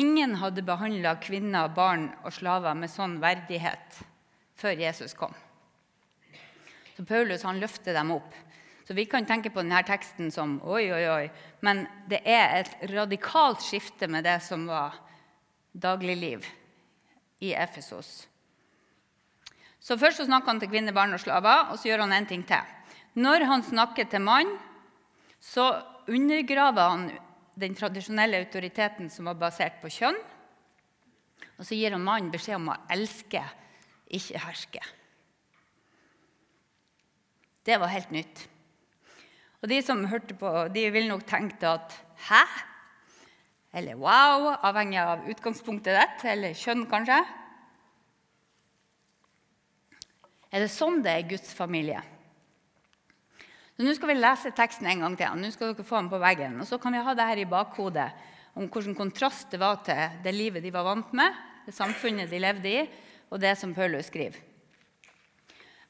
Ingen 0.00 0.38
hadde 0.40 0.64
behandla 0.64 1.18
kvinner, 1.20 1.68
barn 1.68 2.14
og 2.24 2.32
slaver 2.38 2.72
med 2.80 2.88
sånn 2.94 3.18
verdighet 3.20 4.00
før 4.56 4.80
Jesus 4.86 5.12
kom. 5.12 5.36
Så 6.96 7.04
Paulus 7.04 7.44
han 7.44 7.60
løfter 7.60 7.92
dem 7.92 8.16
opp. 8.16 8.32
Så 8.84 8.94
Vi 8.94 9.06
kan 9.08 9.24
tenke 9.24 9.50
på 9.50 9.62
denne 9.62 9.80
teksten 9.86 10.30
som 10.30 10.58
oi, 10.62 10.90
oi, 10.92 11.04
oi. 11.08 11.30
Men 11.64 11.86
det 12.08 12.20
er 12.28 12.60
et 12.60 12.90
radikalt 12.92 13.64
skifte 13.64 14.08
med 14.08 14.24
det 14.24 14.36
som 14.44 14.66
var 14.68 14.98
dagligliv 15.72 16.44
i 17.40 17.54
Efesos. 17.56 18.26
Så 19.80 19.96
Først 20.00 20.20
så 20.20 20.28
snakker 20.28 20.52
han 20.52 20.60
til 20.60 20.70
kvinner, 20.72 20.96
barn 20.96 21.12
og 21.16 21.20
slaver, 21.20 21.70
og 21.72 21.78
så 21.78 21.88
gjør 21.88 22.04
han 22.04 22.12
en 22.12 22.28
ting 22.28 22.44
til. 22.48 22.60
Når 23.14 23.44
han 23.48 23.62
snakker 23.62 24.08
til 24.08 24.20
mann, 24.24 24.52
så 25.40 25.82
undergraver 26.08 26.88
han 26.88 27.10
den 27.60 27.74
tradisjonelle 27.76 28.40
autoriteten 28.42 29.10
som 29.10 29.28
var 29.30 29.38
basert 29.38 29.80
på 29.82 29.92
kjønn. 29.92 30.16
Og 31.58 31.66
så 31.66 31.76
gir 31.76 31.94
han 31.94 32.04
mannen 32.04 32.32
beskjed 32.32 32.58
om 32.58 32.72
å 32.72 32.80
elske, 32.90 33.42
ikke 34.08 34.40
herske. 34.44 34.82
Det 37.64 37.78
var 37.80 37.92
helt 37.92 38.10
nytt. 38.12 38.48
Og 39.64 39.70
de 39.70 39.78
som 39.80 40.02
hørte 40.04 40.36
på, 40.36 40.50
de 40.68 40.82
ville 40.92 41.08
nok 41.08 41.24
tenkt 41.24 41.62
at 41.64 41.94
'hæ?' 42.28 42.44
Eller 43.72 43.96
'wow', 43.96 44.60
avhengig 44.60 45.00
av 45.00 45.24
utgangspunktet 45.24 45.96
ditt, 45.96 46.24
eller 46.24 46.52
kjønn, 46.52 46.84
kanskje. 46.86 47.24
Er 50.52 50.60
det 50.60 50.70
sånn 50.70 51.00
det 51.02 51.10
er 51.10 51.28
Guds 51.28 51.54
familie? 51.54 52.02
Så 53.74 53.82
Nå 53.82 53.94
skal 53.94 54.08
vi 54.08 54.20
lese 54.20 54.52
teksten 54.54 54.86
en 54.86 55.00
gang 55.00 55.16
til. 55.16 55.32
Nå 55.34 55.50
skal 55.50 55.72
dere 55.72 55.84
få 55.84 55.96
den 55.96 56.10
på 56.10 56.20
veggen. 56.20 56.60
Og 56.60 56.66
Så 56.66 56.78
kan 56.78 56.92
vi 56.92 56.98
ha 57.02 57.14
det 57.14 57.26
her 57.26 57.38
i 57.38 57.48
bakhodet 57.48 58.12
om 58.54 58.68
hvilken 58.68 58.94
kontrast 58.94 59.50
det 59.50 59.58
var 59.58 59.82
til 59.82 60.20
det 60.22 60.34
livet 60.34 60.62
de 60.62 60.70
var 60.70 60.84
vant 60.84 61.12
med, 61.12 61.32
det 61.66 61.74
samfunnet 61.74 62.30
de 62.30 62.38
levde 62.38 62.68
i, 62.68 62.88
og 63.30 63.40
det 63.40 63.58
som 63.58 63.74
Paulus 63.74 64.06
skriver. 64.06 64.36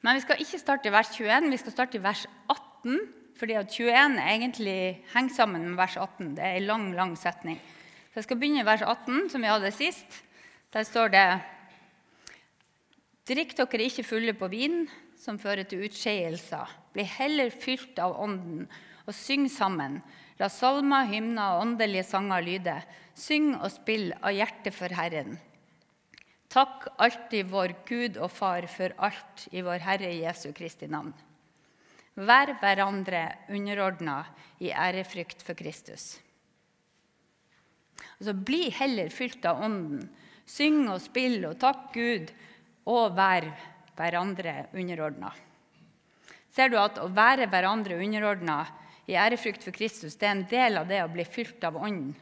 Men 0.00 0.14
vi 0.14 0.21
skal 0.21 0.40
ikke 0.40 0.59
starte 0.59 0.88
i 0.88 0.93
vers 0.93 1.11
21, 1.11 1.50
vi 1.50 1.57
skal 1.57 1.73
starte 1.73 1.99
i 1.99 2.02
vers 2.02 2.26
18. 2.49 3.24
Fordi 3.38 3.56
at 3.58 3.72
21 3.72 4.18
egentlig 4.22 4.78
henger 5.14 5.34
sammen 5.34 5.68
med 5.68 5.78
vers 5.78 5.96
18. 5.96 6.36
Det 6.36 6.44
er 6.44 6.58
en 6.58 6.68
lang, 6.68 6.84
lang 6.94 7.16
setning. 7.18 7.58
Så 8.12 8.20
Jeg 8.20 8.24
skal 8.28 8.38
begynne 8.38 8.62
i 8.62 8.66
vers 8.66 8.82
18, 8.82 9.30
som 9.30 9.42
vi 9.42 9.50
hadde 9.50 9.72
sist. 9.74 10.22
Der 10.72 10.86
står 10.86 11.10
det 11.14 11.26
Drikk 13.24 13.56
dere 13.56 13.86
ikke 13.88 14.04
fulle 14.04 14.34
på 14.36 14.50
vin, 14.52 14.84
som 15.18 15.38
fører 15.40 15.64
til 15.64 15.86
utskeielser. 15.86 16.68
Bli 16.92 17.06
heller 17.08 17.50
fylt 17.50 17.98
av 17.98 18.18
Ånden, 18.20 18.68
og 19.06 19.16
syng 19.16 19.48
sammen. 19.50 19.98
La 20.38 20.50
salmer, 20.52 21.08
hymner 21.08 21.56
og 21.56 21.64
åndelige 21.64 22.04
sanger 22.06 22.44
lyde. 22.44 22.76
Syng 23.16 23.54
og 23.56 23.70
spill 23.72 24.12
av 24.20 24.34
hjertet 24.36 24.76
for 24.76 24.92
Herren. 24.94 25.38
Takk 26.52 26.86
alltid 27.02 27.48
vår 27.50 27.74
Gud 27.88 28.18
og 28.22 28.30
Far 28.30 28.66
for 28.70 28.94
alt 29.02 29.48
i 29.50 29.62
vår 29.64 29.82
Herre 29.82 30.12
Jesu 30.14 30.52
Kristi 30.54 30.86
navn. 30.86 31.14
Vær 32.14 32.52
hverandre 32.61 33.25
underordna 33.50 34.21
i 34.62 34.71
ærefrykt 34.71 35.42
for 35.42 35.59
Kristus. 35.59 36.12
Altså, 38.21 38.35
bli 38.38 38.68
heller 38.71 39.11
fylt 39.11 39.42
av 39.50 39.62
Ånden. 39.66 40.06
Syng 40.47 40.85
og 40.92 41.00
spill 41.02 41.40
og 41.49 41.56
takk 41.59 41.88
Gud 41.94 42.30
og 42.92 43.16
vær 43.16 43.49
hverandre 43.97 44.66
underordna. 44.76 45.33
Ser 46.54 46.71
du 46.71 46.76
at 46.78 47.00
å 47.02 47.09
være 47.11 47.49
hverandre 47.50 47.97
underordna 47.99 48.61
i 49.11 49.16
ærefrykt 49.18 49.64
for 49.64 49.75
Kristus 49.75 50.14
det 50.21 50.28
er 50.28 50.37
en 50.37 50.44
del 50.50 50.78
av 50.78 50.87
det 50.90 51.00
å 51.02 51.11
bli 51.11 51.25
fylt 51.26 51.64
av 51.66 51.80
Ånden? 51.80 52.12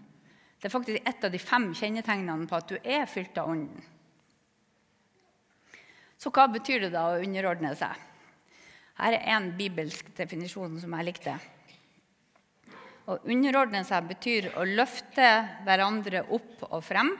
Det 0.62 0.70
er 0.70 0.72
faktisk 0.72 1.08
et 1.10 1.24
av 1.26 1.34
de 1.34 1.40
fem 1.42 1.72
kjennetegnene 1.74 2.46
på 2.48 2.56
at 2.56 2.70
du 2.70 2.78
er 2.78 3.04
fylt 3.10 3.36
av 3.42 3.50
Ånden. 3.50 3.82
Så 6.16 6.30
hva 6.30 6.46
betyr 6.48 6.86
det 6.86 6.92
da 6.94 7.08
å 7.10 7.20
underordne 7.20 7.74
seg? 7.76 7.98
Her 9.00 9.16
er 9.16 9.34
en 9.36 9.50
bibelsk 9.56 10.12
definisjon 10.16 10.78
som 10.80 10.94
jeg 10.98 11.08
likte. 11.08 11.34
Å 13.08 13.18
underordne 13.26 13.82
seg 13.86 14.06
betyr 14.10 14.52
å 14.60 14.66
løfte 14.68 15.28
hverandre 15.66 16.26
opp 16.30 16.68
og 16.70 16.82
frem 16.86 17.14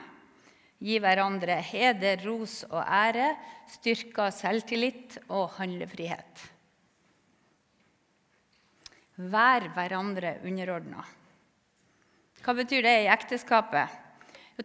Gi 0.83 0.97
hverandre 0.99 1.61
heder, 1.63 2.19
ros 2.27 2.57
og 2.67 2.81
ære, 2.81 3.29
styrka 3.71 4.27
selvtillit 4.35 5.15
og 5.29 5.53
handlefrihet. 5.55 6.41
Vær 9.31 9.69
hverandre 9.77 10.41
underordna. 10.43 11.05
Hva 12.43 12.55
betyr 12.57 12.83
det 12.83 12.95
i 13.05 13.11
ekteskapet? 13.13 14.01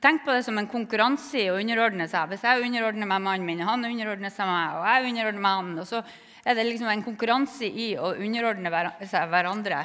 tenk 0.03 0.25
på 0.25 0.35
det 0.35 0.43
som 0.47 0.59
en 0.59 0.69
konkurranse 0.71 1.39
i 1.39 1.49
å 1.53 1.59
underordne 1.59 2.09
seg. 2.11 2.27
Hvis 2.33 2.43
jeg 2.45 2.67
underordner 2.67 3.09
meg 3.09 3.23
mannen 3.23 3.47
min, 3.47 3.63
han 3.63 3.87
underordner 3.87 4.35
seg 4.35 4.51
meg, 4.51 4.75
og 4.75 4.89
jeg 4.91 5.13
underordner 5.13 5.45
meg 5.45 5.57
han, 5.61 5.71
og 5.79 5.87
så 5.87 6.03
er 6.49 6.57
det 6.57 6.65
liksom 6.65 6.89
en 6.89 7.05
konkurranse 7.05 7.69
i 7.69 7.91
å 8.01 8.15
underordne 8.17 8.71
seg 9.05 9.29
hverandre. 9.29 9.83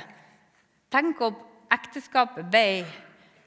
Tenk 0.94 1.20
om 1.26 1.42
ekteskapet 1.74 2.48
ble 2.48 2.86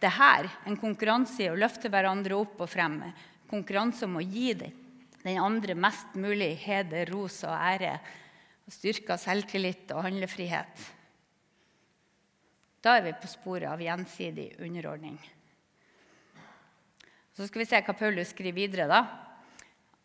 det 0.03 0.11
her 0.13 0.49
en 0.69 0.77
konkurranse 0.77 1.47
i 1.47 1.49
å 1.49 1.57
løfte 1.57 1.89
hverandre 1.89 2.37
opp 2.37 2.61
og 2.61 2.69
frem. 2.69 2.99
Konkurranse 3.49 4.05
om 4.05 4.19
å 4.21 4.25
gi 4.25 4.53
den 4.59 5.41
andre 5.41 5.79
mest 5.79 6.13
mulig 6.19 6.53
heder, 6.67 7.09
ros 7.09 7.41
og 7.49 7.57
ære. 7.57 7.97
Og 8.67 8.75
styrka 8.75 9.17
selvtillit 9.17 9.95
og 9.95 10.05
handlefrihet. 10.05 10.85
Da 12.83 12.99
er 12.99 13.07
vi 13.07 13.17
på 13.17 13.31
sporet 13.31 13.71
av 13.71 13.81
gjensidig 13.81 14.51
underordning. 14.61 15.17
Så 17.33 17.47
skal 17.49 17.63
vi 17.63 17.69
se 17.71 17.81
hva 17.81 17.95
Paulus 17.97 18.35
skriver 18.35 18.61
videre. 18.61 18.89
da. 18.91 19.26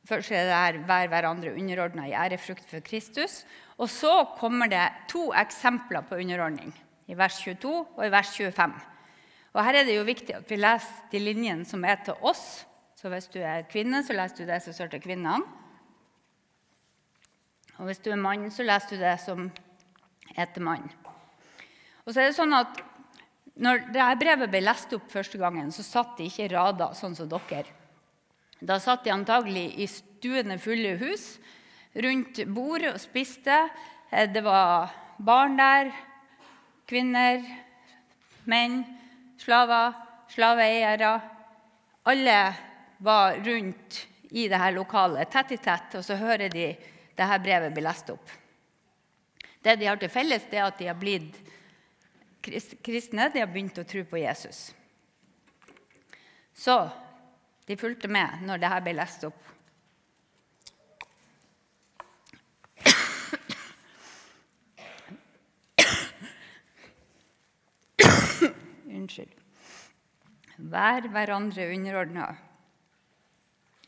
Først 0.08 0.32
er 0.32 0.46
det 0.46 0.54
her 0.54 0.86
'vær 0.88 1.08
hverandre 1.08 1.54
underordna 1.54 2.06
i 2.08 2.14
ærefrukt 2.14 2.70
for 2.70 2.80
Kristus'. 2.80 3.46
Og 3.78 3.90
så 3.90 4.28
kommer 4.38 4.68
det 4.68 4.92
to 5.08 5.32
eksempler 5.34 6.02
på 6.02 6.16
underordning, 6.16 6.74
i 7.08 7.18
vers 7.18 7.38
22 7.42 7.88
og 7.98 8.08
i 8.08 8.12
vers 8.12 8.38
25. 8.38 8.74
Og 9.54 9.66
Her 9.66 9.76
er 9.76 9.84
det 9.84 9.96
jo 9.96 10.04
viktig 10.04 10.36
at 10.36 10.50
vi 10.50 10.56
leser 10.56 11.10
de 11.12 11.20
linjene 11.20 11.66
som 11.66 11.84
er 11.86 11.96
til 12.06 12.14
oss. 12.22 12.66
Så 12.96 13.10
hvis 13.10 13.28
du 13.28 13.40
er 13.40 13.62
kvinne, 13.62 14.04
så 14.04 14.14
leser 14.14 14.38
du 14.38 14.46
det 14.52 14.62
som 14.62 14.74
står 14.74 14.88
til 14.88 15.02
kvinnene. 15.02 15.42
Og 17.78 17.86
hvis 17.86 18.00
du 18.00 18.12
er 18.12 18.16
mann, 18.16 18.52
så 18.52 18.64
leser 18.64 18.90
du 18.90 19.02
det 19.02 19.20
som 19.20 19.52
er 20.38 20.46
til 20.54 20.64
mann. 20.64 20.92
Og 22.06 22.14
så 22.14 22.22
er 22.22 22.30
det 22.30 22.38
sånn 22.38 22.54
at 22.54 22.82
når 23.62 23.88
dette 23.92 24.20
brevet 24.22 24.52
ble 24.54 24.62
lest 24.64 24.94
opp 24.94 25.10
første 25.12 25.38
gangen, 25.42 25.72
så 25.74 25.84
satt 25.84 26.18
de 26.18 26.30
ikke 26.30 26.46
i 26.46 26.52
rader 26.54 26.94
sånn 26.98 27.16
som 27.18 27.30
dere. 27.30 27.66
Da 28.62 28.78
satt 28.80 29.04
de 29.04 29.14
antagelig 29.14 29.72
i 29.82 29.88
stuene 29.90 30.60
fulle 30.62 30.94
hus 31.02 31.26
rundt 32.04 32.44
bord 32.54 32.86
og 32.92 33.00
spiste. 33.02 33.58
Eh, 34.12 34.30
det 34.30 34.44
var 34.46 34.94
barn 35.18 35.58
der, 35.58 35.90
kvinner, 36.86 37.42
menn, 38.46 38.84
slaver, 39.42 39.98
slaveeiere. 40.30 41.16
Alle 42.06 42.38
var 43.02 43.42
rundt 43.42 44.06
i 44.32 44.46
dette 44.48 44.72
lokalet, 44.78 45.30
tett 45.32 45.58
i 45.58 45.58
tett, 45.58 45.98
og 45.98 46.06
så 46.06 46.16
hører 46.22 46.54
de 46.54 46.70
dette 47.18 47.42
brevet 47.44 47.74
bli 47.74 47.84
lest 47.84 48.14
opp. 48.14 48.30
Det 49.62 49.76
de 49.78 49.90
har 49.90 49.98
til 50.02 50.10
felles, 50.10 50.46
det 50.50 50.62
er 50.62 50.70
at 50.70 50.78
de 50.78 50.90
har 50.90 50.98
blitt 50.98 51.38
kristne. 52.42 53.30
De 53.34 53.42
har 53.42 53.50
begynt 53.50 53.78
å 53.82 53.86
tro 53.86 54.06
på 54.06 54.22
Jesus. 54.22 54.72
Så 56.54 56.78
de 57.68 57.78
fulgte 57.78 58.10
med 58.12 58.46
når 58.48 58.62
dette 58.62 58.84
ble 58.86 58.94
lest 58.98 59.26
opp. 59.28 59.42
Unnskyld. 68.92 69.34
Vær 70.72 71.08
hverandre 71.10 71.72
underordna 71.74 72.28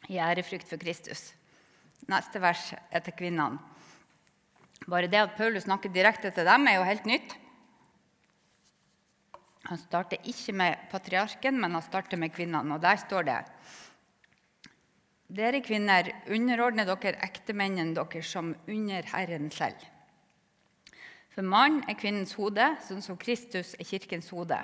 i 0.09 0.17
ærefrykt 0.17 0.67
for 0.69 0.81
Kristus. 0.81 1.31
Neste 2.09 2.41
vers 2.43 2.73
er 2.91 3.03
til 3.03 3.15
kvinnene. 3.15 3.61
Bare 4.83 5.07
det 5.07 5.21
at 5.21 5.37
Paulus 5.37 5.63
snakker 5.63 5.93
direkte 5.93 6.31
til 6.33 6.45
dem, 6.47 6.67
er 6.67 6.75
jo 6.79 6.87
helt 6.87 7.05
nytt. 7.07 7.37
Han 9.69 9.79
starter 9.79 10.19
ikke 10.27 10.55
med 10.59 10.87
patriarken, 10.91 11.59
men 11.61 11.77
han 11.77 11.85
starter 11.85 12.19
med 12.19 12.33
kvinnene. 12.35 12.75
Og 12.75 12.81
der 12.83 12.99
står 12.99 13.27
det 13.29 13.39
Dere 15.33 15.63
kvinner, 15.65 16.11
underordner 16.29 16.85
dere 16.85 17.17
ektemennene 17.25 17.95
deres 17.95 18.27
som 18.29 18.51
under 18.69 19.07
Herren 19.15 19.49
selv. 19.49 19.79
For 21.33 21.41
mann 21.41 21.79
er 21.89 21.97
kvinnens 21.97 22.35
hode, 22.37 22.67
sånn 22.85 23.01
som 23.01 23.17
Kristus 23.17 23.73
er 23.79 23.87
kirkens 23.87 24.29
hode. 24.29 24.59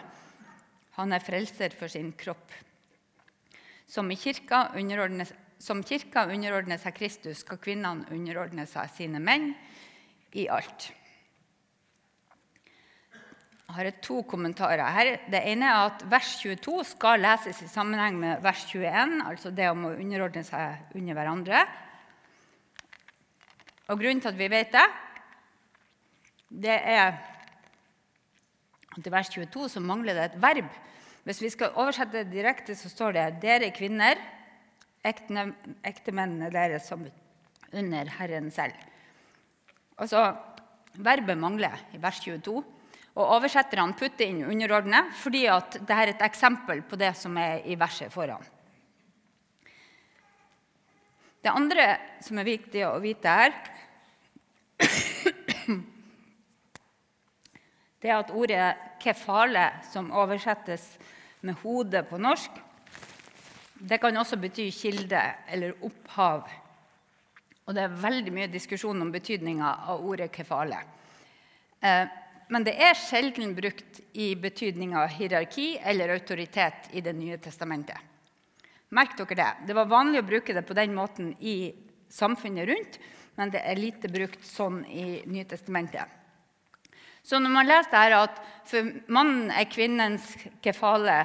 Han 0.99 1.15
er 1.15 1.23
frelser 1.25 1.73
for 1.73 1.89
sin 1.89 2.11
kropp. 2.13 2.51
Som, 3.89 4.11
kirka 4.13 4.67
som 5.57 5.81
kirka 5.81 6.27
underordner 6.29 6.77
seg 6.77 6.93
Kristus, 6.99 7.41
skal 7.41 7.57
kvinnene 7.57 8.05
underordne 8.13 8.67
seg 8.69 8.91
sine 8.93 9.23
menn 9.23 9.55
i 10.37 10.45
alt. 10.51 10.91
Jeg 13.69 13.75
har 13.77 13.97
to 14.01 14.23
kommentarer 14.25 14.81
her. 14.81 15.07
Det 15.29 15.43
ene 15.45 15.67
er 15.69 15.91
at 15.91 16.01
vers 16.09 16.31
22 16.41 16.79
skal 16.89 17.21
leses 17.21 17.59
i 17.61 17.67
sammenheng 17.69 18.15
med 18.17 18.39
vers 18.41 18.63
21, 18.65 19.19
altså 19.29 19.51
det 19.53 19.67
om 19.69 19.83
å 19.85 19.91
underordne 19.93 20.41
seg 20.47 20.95
under 20.97 21.13
hverandre. 21.13 21.59
Og 23.93 24.01
Grunnen 24.01 24.23
til 24.23 24.31
at 24.31 24.39
vi 24.39 24.47
vet 24.49 24.73
det, 24.73 24.85
det 26.65 26.79
er 26.79 27.19
at 28.97 29.05
i 29.05 29.13
vers 29.13 29.29
22 29.37 29.67
så 29.75 29.85
mangler 29.85 30.17
det 30.17 30.25
et 30.31 30.39
verb. 30.41 30.73
Hvis 31.29 31.43
vi 31.45 31.53
skal 31.53 31.77
oversette 31.77 32.23
det 32.23 32.33
direkte, 32.33 32.73
så 32.73 32.89
står 32.89 33.13
det 33.19 33.27
'Dere 33.43 33.69
kvinner, 33.69 34.17
ektemennene 35.05 36.49
deres 36.49 36.89
som 36.89 37.05
under 37.73 38.09
Herren 38.17 38.49
selv'. 38.49 38.81
Altså, 39.97 40.33
Verbet 40.97 41.37
mangler 41.37 41.77
i 41.93 42.01
vers 42.01 42.19
22. 42.19 42.78
Og 43.17 43.25
Oversetterne 43.25 43.97
putter 43.97 44.25
inn 44.29 44.43
underordnet 44.45 45.13
fordi 45.17 45.47
at 45.49 45.79
dette 45.79 45.97
er 45.97 46.07
et 46.13 46.21
eksempel 46.27 46.81
på 46.85 46.95
det 46.99 47.13
som 47.17 47.37
er 47.41 47.65
i 47.65 47.75
verset 47.79 48.13
foran. 48.13 48.43
Det 51.39 51.51
andre 51.55 51.97
som 52.21 52.37
er 52.39 52.43
viktig 52.49 52.83
å 52.83 52.99
vite 52.99 53.31
her, 53.31 53.53
det 57.99 58.09
er 58.09 58.17
at 58.17 58.31
ordet 58.35 58.75
'kefale', 58.99 59.83
som 59.91 60.11
oversettes 60.11 60.99
med 61.41 61.55
'hode' 61.63 62.03
på 62.09 62.17
norsk, 62.19 62.51
det 63.79 64.01
kan 64.01 64.17
også 64.17 64.35
bety 64.35 64.71
kilde 64.71 65.21
eller 65.47 65.73
opphav. 65.81 66.49
Og 67.65 67.75
det 67.75 67.83
er 67.83 68.01
veldig 68.01 68.33
mye 68.33 68.51
diskusjon 68.51 69.01
om 69.01 69.11
betydninga 69.11 69.75
av 69.87 70.03
ordet 70.03 70.31
'kefale'. 70.31 70.83
Men 72.49 72.65
det 72.65 72.73
er 72.81 72.97
sjelden 72.97 73.53
brukt 73.57 73.99
i 74.17 74.31
betydninga 74.39 75.05
hierarki 75.13 75.75
eller 75.85 76.15
autoritet 76.15 76.89
i 76.97 77.01
Det 77.05 77.13
nye 77.13 77.37
testamentet. 77.37 77.97
Merk 78.89 79.13
dere 79.17 79.37
det. 79.37 79.49
Det 79.67 79.75
var 79.77 79.89
vanlig 79.89 80.23
å 80.23 80.25
bruke 80.25 80.53
det 80.53 80.65
på 80.65 80.73
den 80.73 80.95
måten 80.97 81.35
i 81.39 81.71
samfunnet 82.09 82.65
rundt, 82.65 82.97
men 83.37 83.51
det 83.53 83.61
er 83.61 83.77
lite 83.77 84.09
brukt 84.09 84.41
sånn 84.45 84.81
i 84.89 85.21
Nytestamentet. 85.29 86.09
Så 87.21 87.37
når 87.37 87.53
man 87.53 87.67
leser 87.69 87.93
her 87.93 88.15
at 88.17 88.39
for 88.65 88.89
mannen 89.13 89.51
er 89.53 89.69
kvinnens 89.69 90.31
kefale, 90.65 91.21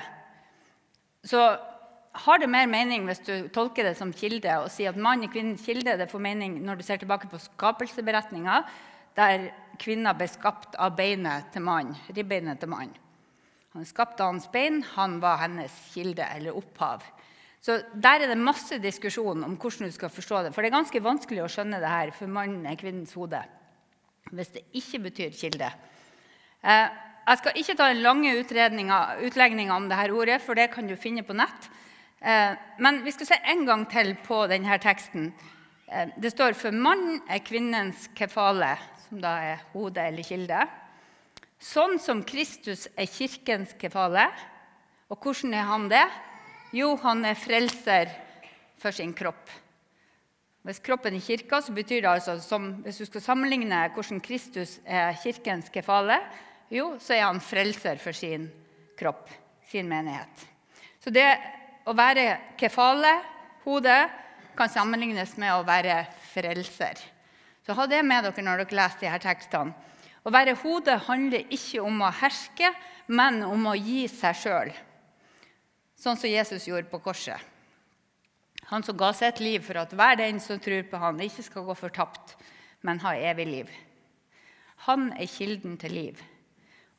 så 1.24 1.54
har 2.24 2.38
det 2.38 2.50
mer 2.52 2.68
mening 2.70 3.08
hvis 3.08 3.24
du 3.24 3.48
tolker 3.54 3.88
det 3.88 3.96
som 3.98 4.12
kilde 4.14 4.58
og 4.60 4.68
sier 4.70 4.92
at 4.92 5.00
mannen 5.00 5.24
er 5.24 5.32
kvinnens 5.32 5.64
kilde. 5.64 5.96
Det 5.96 6.10
får 6.10 6.22
mening 6.22 6.60
når 6.66 6.78
du 6.78 6.84
ser 6.86 7.00
tilbake 7.00 7.30
på 7.32 7.40
skapelseberetninga, 7.42 8.60
der 9.16 9.48
kvinna 9.80 10.14
ble 10.14 10.28
skapt 10.28 10.76
av 10.80 10.96
beinet 10.96 11.52
til 11.54 11.64
mann, 11.66 11.94
ribbeinet 12.14 12.60
til 12.60 12.70
mannen. 12.72 13.00
Han 13.74 13.86
skapte 13.88 14.22
hans 14.22 14.46
bein, 14.52 14.84
han 14.94 15.18
var 15.18 15.40
hennes 15.40 15.74
kilde 15.90 16.22
eller 16.36 16.54
opphav. 16.54 17.02
Så 17.64 17.80
Der 17.94 18.22
er 18.22 18.28
det 18.30 18.38
masse 18.38 18.78
diskusjon 18.78 19.42
om 19.42 19.56
hvordan 19.56 19.88
du 19.88 19.94
skal 19.94 20.12
forstå 20.12 20.42
det. 20.44 20.52
For 20.54 20.62
det 20.62 20.68
er 20.68 20.76
ganske 20.76 21.02
vanskelig 21.02 21.42
å 21.42 21.48
skjønne 21.50 21.80
det 21.82 21.90
her, 21.90 22.12
for 22.14 22.30
mannen 22.30 22.66
er 22.70 22.78
kvinnens 22.78 23.16
hode. 23.18 23.40
Hvis 24.30 24.52
det 24.54 24.62
ikke 24.78 25.00
betyr 25.08 25.34
kilde. 25.34 25.72
Eh, 26.62 26.86
jeg 27.24 27.40
skal 27.40 27.58
ikke 27.58 27.76
ta 27.78 27.88
en 27.90 28.02
lange 28.04 28.34
utlegninga 28.36 29.76
om 29.76 29.88
dette 29.88 30.12
ordet, 30.12 30.38
for 30.44 30.54
det 30.54 30.70
kan 30.74 30.86
du 30.86 30.94
finne 31.00 31.24
på 31.24 31.34
nett. 31.34 31.70
Eh, 32.20 32.54
men 32.78 33.02
vi 33.04 33.12
skal 33.16 33.32
se 33.32 33.40
en 33.52 33.66
gang 33.66 33.86
til 33.90 34.14
på 34.22 34.44
denne 34.52 34.78
teksten. 34.78 35.32
Eh, 35.88 36.08
det 36.20 36.30
står 36.32 36.54
'for 36.54 36.70
mannen 36.70 37.22
er 37.28 37.38
kvinnens 37.38 38.08
kefale', 38.14 38.78
som 39.14 39.22
da 39.22 39.36
er 39.46 39.60
hode 39.70 40.02
eller 40.02 40.26
kilde. 40.26 40.58
Sånn 41.62 42.00
som 42.02 42.24
Kristus 42.26 42.88
er 42.98 43.06
kirkens 43.06 43.76
kefale. 43.78 44.26
Og 45.06 45.20
hvordan 45.22 45.54
er 45.54 45.68
han 45.68 45.86
det? 45.92 46.06
Jo, 46.74 46.96
han 46.98 47.22
er 47.22 47.38
frelser 47.38 48.10
for 48.82 48.90
sin 48.90 49.14
kropp. 49.14 49.52
Hvis 50.66 50.82
kroppen 50.82 51.14
er 51.14 51.22
kirka, 51.22 51.60
så 51.62 51.76
betyr 51.76 52.02
det 52.02 52.10
altså 52.10 52.38
som, 52.42 52.82
Hvis 52.82 52.98
du 52.98 53.06
skal 53.06 53.22
sammenligne 53.22 53.84
hvordan 53.94 54.18
Kristus 54.24 54.80
er 54.84 55.14
kirkens 55.22 55.70
kefale, 55.70 56.18
jo, 56.72 56.96
så 56.98 57.14
er 57.14 57.28
han 57.28 57.38
frelser 57.38 58.00
for 58.02 58.16
sin 58.16 58.48
kropp, 58.98 59.28
sin 59.70 59.86
menighet. 59.86 60.46
Så 60.98 61.12
det 61.14 61.28
å 61.86 61.94
være 61.94 62.56
kefale, 62.58 63.20
hodet, 63.62 64.10
kan 64.56 64.70
sammenlignes 64.70 65.36
med 65.38 65.54
å 65.54 65.66
være 65.66 66.02
frelser. 66.32 67.13
Så 67.64 67.72
ha 67.76 67.86
det 67.88 68.02
med 68.04 68.26
dere 68.26 68.44
når 68.44 68.64
dere 68.64 68.78
leser 68.78 69.06
disse 69.06 69.20
tekstene. 69.24 69.74
Å 70.24 70.32
være 70.32 70.56
hode 70.62 70.96
handler 71.04 71.50
ikke 71.52 71.82
om 71.84 72.00
å 72.00 72.12
herske, 72.20 72.70
men 73.12 73.42
om 73.44 73.66
å 73.68 73.74
gi 73.76 74.06
seg 74.08 74.36
sjøl. 74.40 74.70
Sånn 76.00 76.16
som 76.16 76.30
Jesus 76.30 76.68
gjorde 76.68 76.88
på 76.88 77.00
korset. 77.04 77.40
Han 78.70 78.84
som 78.84 78.96
ga 78.96 79.10
sitt 79.12 79.42
liv 79.44 79.64
for 79.64 79.76
at 79.76 79.92
hver 79.92 80.16
den 80.16 80.40
som 80.40 80.60
tror 80.60 80.86
på 80.88 81.00
han 81.00 81.20
ikke 81.20 81.44
skal 81.44 81.66
gå 81.66 81.76
fortapt, 81.76 82.36
men 82.80 83.02
ha 83.04 83.12
evig 83.16 83.46
liv. 83.48 83.74
Han 84.88 85.10
er 85.12 85.28
kilden 85.28 85.76
til 85.80 85.92
liv. 85.92 86.22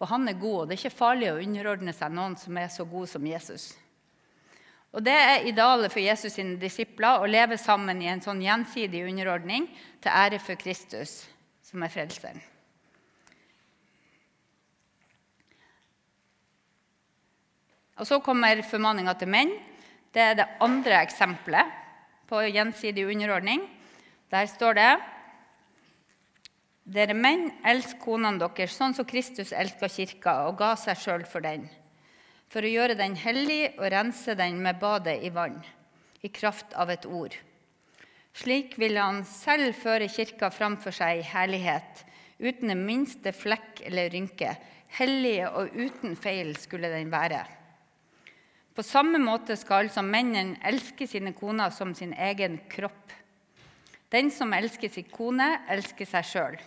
Og 0.02 0.10
han 0.12 0.28
er 0.30 0.38
god, 0.38 0.60
og 0.60 0.68
det 0.68 0.76
er 0.76 0.84
ikke 0.84 0.98
farlig 0.98 1.32
å 1.32 1.42
underordne 1.42 1.94
seg 1.96 2.14
noen 2.14 2.38
som 2.38 2.58
er 2.62 2.70
så 2.74 2.86
god 2.90 3.10
som 3.10 3.26
Jesus. 3.26 3.72
Og 4.96 5.04
Det 5.04 5.12
er 5.12 5.44
idealet 5.44 5.92
for 5.92 6.00
Jesus 6.00 6.38
sine 6.38 6.56
disipler 6.56 7.20
å 7.20 7.28
leve 7.28 7.58
sammen 7.60 8.00
i 8.00 8.08
en 8.08 8.24
sånn 8.24 8.40
gjensidig 8.40 9.04
underordning 9.04 9.68
til 10.00 10.12
ære 10.12 10.40
for 10.40 10.56
Kristus, 10.56 11.26
som 11.60 11.84
er 11.84 11.92
frelseren. 11.92 12.40
Og 18.00 18.08
Så 18.08 18.22
kommer 18.24 18.64
formaninga 18.64 19.14
til 19.20 19.32
menn. 19.32 19.52
Det 20.16 20.22
er 20.22 20.40
det 20.40 20.48
andre 20.64 21.04
eksempelet 21.04 21.76
på 22.32 22.40
gjensidig 22.48 23.06
underordning. 23.12 23.68
Der 24.32 24.48
står 24.48 24.80
det 24.80 24.94
Dere 26.86 27.16
menn, 27.18 27.50
elsk 27.66 27.98
konene 28.00 28.38
deres 28.38 28.76
sånn 28.78 28.94
som 28.94 29.08
Kristus 29.10 29.52
elska 29.52 29.90
kirka 29.90 30.44
og 30.46 30.60
ga 30.60 30.76
seg 30.78 31.00
sjøl 31.02 31.24
for 31.26 31.42
den 31.42 31.66
for 32.56 32.64
å 32.64 32.72
gjøre 32.72 32.96
den 32.96 33.18
hellig 33.20 33.74
og 33.74 33.90
rense 33.92 34.32
den 34.40 34.62
med 34.64 34.78
badet 34.80 35.18
i 35.28 35.30
vann, 35.36 35.58
i 36.24 36.30
kraft 36.32 36.72
av 36.80 36.88
et 36.94 37.04
ord. 37.04 37.34
Slik 38.32 38.78
ville 38.80 39.04
han 39.04 39.26
selv 39.28 39.76
føre 39.76 40.08
kirka 40.08 40.48
framfor 40.56 40.96
seg 40.96 41.20
i 41.20 41.26
herlighet, 41.28 42.06
uten 42.40 42.72
den 42.72 42.86
minste 42.88 43.34
flekk 43.36 43.82
eller 43.90 44.08
rynke, 44.14 44.54
hellig 44.96 45.42
og 45.50 45.76
uten 45.76 46.16
feil 46.16 46.54
skulle 46.56 46.94
den 46.94 47.12
være. 47.12 47.42
På 48.72 48.88
samme 48.88 49.20
måte 49.20 49.60
skal 49.60 49.90
altså 49.90 50.04
mennene 50.04 50.56
elske 50.64 51.10
sine 51.12 51.36
koner 51.36 51.76
som 51.76 51.92
sin 51.92 52.16
egen 52.16 52.62
kropp. 52.72 53.12
Den 54.16 54.32
som 54.32 54.56
elsker 54.56 54.96
sin 54.96 55.12
kone, 55.12 55.58
elsker 55.76 56.08
seg 56.08 56.32
sjøl. 56.32 56.58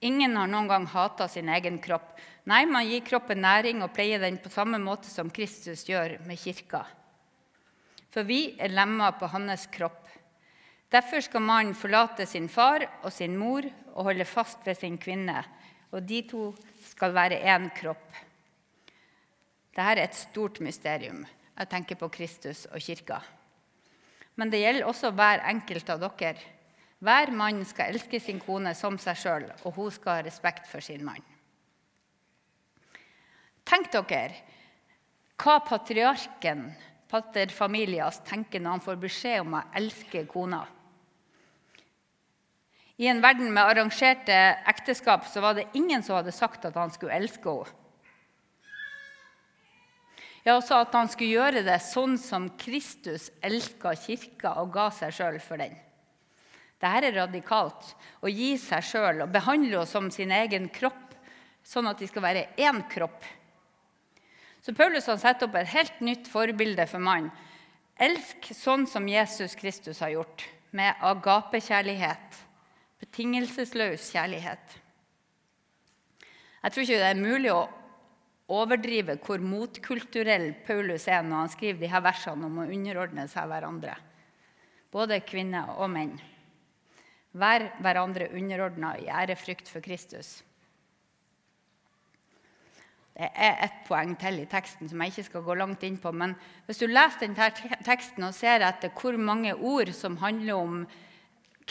Ingen 0.00 0.36
har 0.36 0.48
noen 0.48 0.68
gang 0.68 0.86
hata 0.88 1.26
sin 1.28 1.48
egen 1.52 1.76
kropp. 1.82 2.14
Nei, 2.48 2.64
man 2.64 2.86
gir 2.88 3.02
kroppen 3.04 3.42
næring 3.44 3.82
og 3.84 3.92
pleier 3.92 4.22
den 4.22 4.38
på 4.40 4.48
samme 4.52 4.78
måte 4.80 5.10
som 5.12 5.28
Kristus 5.28 5.84
gjør 5.88 6.16
med 6.24 6.40
kirka. 6.40 6.86
For 8.10 8.24
vi 8.26 8.56
er 8.58 8.72
lemmer 8.72 9.12
på 9.20 9.28
hans 9.30 9.66
kropp. 9.70 10.08
Derfor 10.90 11.22
skal 11.22 11.44
mannen 11.44 11.76
forlate 11.78 12.24
sin 12.26 12.48
far 12.50 12.82
og 13.04 13.12
sin 13.14 13.36
mor 13.38 13.66
og 13.92 14.08
holde 14.08 14.26
fast 14.26 14.64
ved 14.66 14.78
sin 14.80 14.96
kvinne, 14.98 15.44
og 15.92 16.02
de 16.08 16.22
to 16.26 16.48
skal 16.88 17.14
være 17.14 17.42
én 17.44 17.68
kropp. 17.76 18.08
Dette 19.70 19.92
er 19.92 20.00
et 20.02 20.16
stort 20.16 20.58
mysterium. 20.64 21.22
Jeg 21.60 21.68
tenker 21.70 22.00
på 22.00 22.08
Kristus 22.08 22.64
og 22.72 22.80
kirka. 22.82 23.20
Men 24.34 24.50
det 24.50 24.62
gjelder 24.62 24.88
også 24.88 25.12
hver 25.12 25.44
enkelt 25.52 25.92
av 25.92 26.00
dere. 26.02 26.40
Hver 27.00 27.32
mann 27.32 27.62
skal 27.64 27.94
elske 27.94 28.20
sin 28.20 28.40
kone 28.42 28.74
som 28.76 28.98
seg 29.00 29.16
sjøl, 29.16 29.46
og 29.64 29.76
hun 29.78 29.92
skal 29.94 30.18
ha 30.18 30.24
respekt 30.26 30.68
for 30.68 30.84
sin 30.84 31.04
mann. 31.06 31.24
Tenk 33.64 33.88
dere 33.94 34.34
hva 35.40 35.56
patriarken, 35.64 36.66
pater 37.08 37.48
familias, 37.54 38.20
tenker 38.28 38.60
når 38.60 38.76
han 38.76 38.84
får 38.84 39.00
beskjed 39.00 39.40
om 39.40 39.56
å 39.56 39.64
elske 39.80 40.26
kona. 40.28 40.60
I 43.00 43.08
en 43.08 43.22
verden 43.24 43.48
med 43.48 43.64
arrangerte 43.64 44.36
ekteskap 44.68 45.24
så 45.24 45.40
var 45.40 45.56
det 45.56 45.70
ingen 45.72 46.02
som 46.04 46.18
hadde 46.18 46.36
sagt 46.36 46.66
at 46.68 46.76
han 46.76 46.92
skulle 46.92 47.16
elske 47.16 47.48
henne. 47.48 47.76
Ja, 50.44 50.54
også 50.56 50.78
at 50.80 50.94
han 50.96 51.08
skulle 51.12 51.36
gjøre 51.36 51.60
det 51.64 51.76
sånn 51.84 52.14
som 52.20 52.46
Kristus 52.60 53.28
elska 53.44 53.92
kirka 54.00 54.54
og 54.62 54.70
ga 54.72 54.86
seg 54.92 55.12
sjøl 55.12 55.36
for 55.44 55.60
den. 55.60 55.74
Dette 56.80 57.10
er 57.10 57.18
radikalt. 57.18 57.92
Å 58.24 58.30
gi 58.32 58.54
seg 58.60 58.84
sjøl 58.86 59.24
og 59.26 59.32
behandle 59.34 59.82
oss 59.82 59.92
som 59.92 60.08
sin 60.12 60.32
egen 60.32 60.70
kropp, 60.72 61.12
sånn 61.62 61.90
at 61.90 62.00
de 62.00 62.08
skal 62.08 62.24
være 62.24 62.46
én 62.60 62.80
kropp. 62.88 63.20
Så 64.64 64.72
Paulus 64.76 65.08
har 65.08 65.20
setter 65.20 65.48
opp 65.48 65.56
et 65.60 65.72
helt 65.74 66.00
nytt 66.04 66.28
forbilde 66.28 66.86
for 66.88 67.02
mannen. 67.04 67.32
Elsk 68.00 68.48
sånn 68.56 68.86
som 68.88 69.08
Jesus 69.08 69.52
Kristus 69.60 70.00
har 70.00 70.14
gjort, 70.14 70.46
med 70.72 70.96
agapekjærlighet. 71.04 72.38
Betingelsesløs 73.00 74.06
kjærlighet. 74.14 74.76
Jeg 76.60 76.72
tror 76.72 76.84
ikke 76.84 77.00
det 77.00 77.10
er 77.10 77.20
mulig 77.20 77.52
å 77.52 77.68
overdrive 78.50 79.16
hvor 79.24 79.42
motkulturell 79.44 80.50
Paulus 80.66 81.06
er 81.08 81.22
når 81.24 81.44
han 81.44 81.52
skriver 81.52 81.80
de 81.80 81.92
her 81.92 82.04
versene 82.04 82.48
om 82.48 82.60
å 82.60 82.68
underordne 82.68 83.26
seg 83.30 83.48
hverandre. 83.52 83.96
Både 84.92 85.20
kvinner 85.24 85.76
og 85.76 85.92
menn. 85.92 86.16
Vær 87.30 87.68
hverandre 87.78 88.30
underordna 88.34 88.96
i 88.98 89.06
ærefrykt 89.06 89.68
for 89.70 89.84
Kristus. 89.84 90.40
Det 93.14 93.28
er 93.36 93.58
ett 93.66 93.82
poeng 93.84 94.14
til 94.18 94.40
i 94.40 94.48
teksten 94.48 94.88
som 94.88 95.02
jeg 95.02 95.12
ikke 95.12 95.26
skal 95.26 95.44
gå 95.44 95.54
langt 95.60 95.82
inn 95.84 95.98
på. 96.00 96.10
Men 96.10 96.32
hvis 96.66 96.80
du 96.80 96.86
leser 96.88 97.26
denne 97.26 97.50
teksten 97.84 98.24
og 98.24 98.34
ser 98.34 98.64
etter 98.64 98.94
hvor 98.96 99.18
mange 99.20 99.52
ord 99.54 99.92
som 99.94 100.16
handler 100.22 100.56
om 100.56 100.78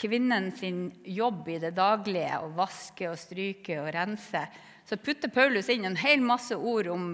kvinnen 0.00 0.48
sin 0.56 0.86
jobb 1.04 1.48
i 1.50 1.58
det 1.60 1.74
daglige, 1.76 2.38
å 2.38 2.52
vaske 2.56 3.10
og 3.10 3.18
stryke 3.20 3.80
og 3.82 3.90
rense, 3.96 4.44
så 4.86 4.96
putter 4.96 5.32
Paulus 5.34 5.68
inn 5.68 5.84
en 5.88 5.98
hel 5.98 6.22
masse 6.24 6.56
ord 6.56 6.88
om 6.92 7.10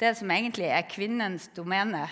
det 0.00 0.14
som 0.18 0.30
egentlig 0.32 0.70
er 0.72 0.88
kvinnens 0.90 1.50
domene. 1.54 2.06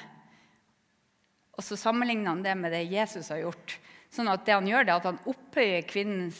Og 1.56 1.64
så 1.64 1.78
sammenligner 1.80 2.34
han 2.34 2.44
det 2.44 2.54
med 2.58 2.74
det 2.74 2.84
Jesus 2.90 3.32
har 3.32 3.42
gjort. 3.42 3.78
Sånn 4.16 4.32
at 4.32 4.46
det 4.46 4.54
han 4.56 4.68
gjør, 4.68 4.86
det 4.86 4.94
er 4.94 5.00
at 5.02 5.08
han 5.10 5.24
opphøyer 5.28 5.88
kvinnens 5.88 6.38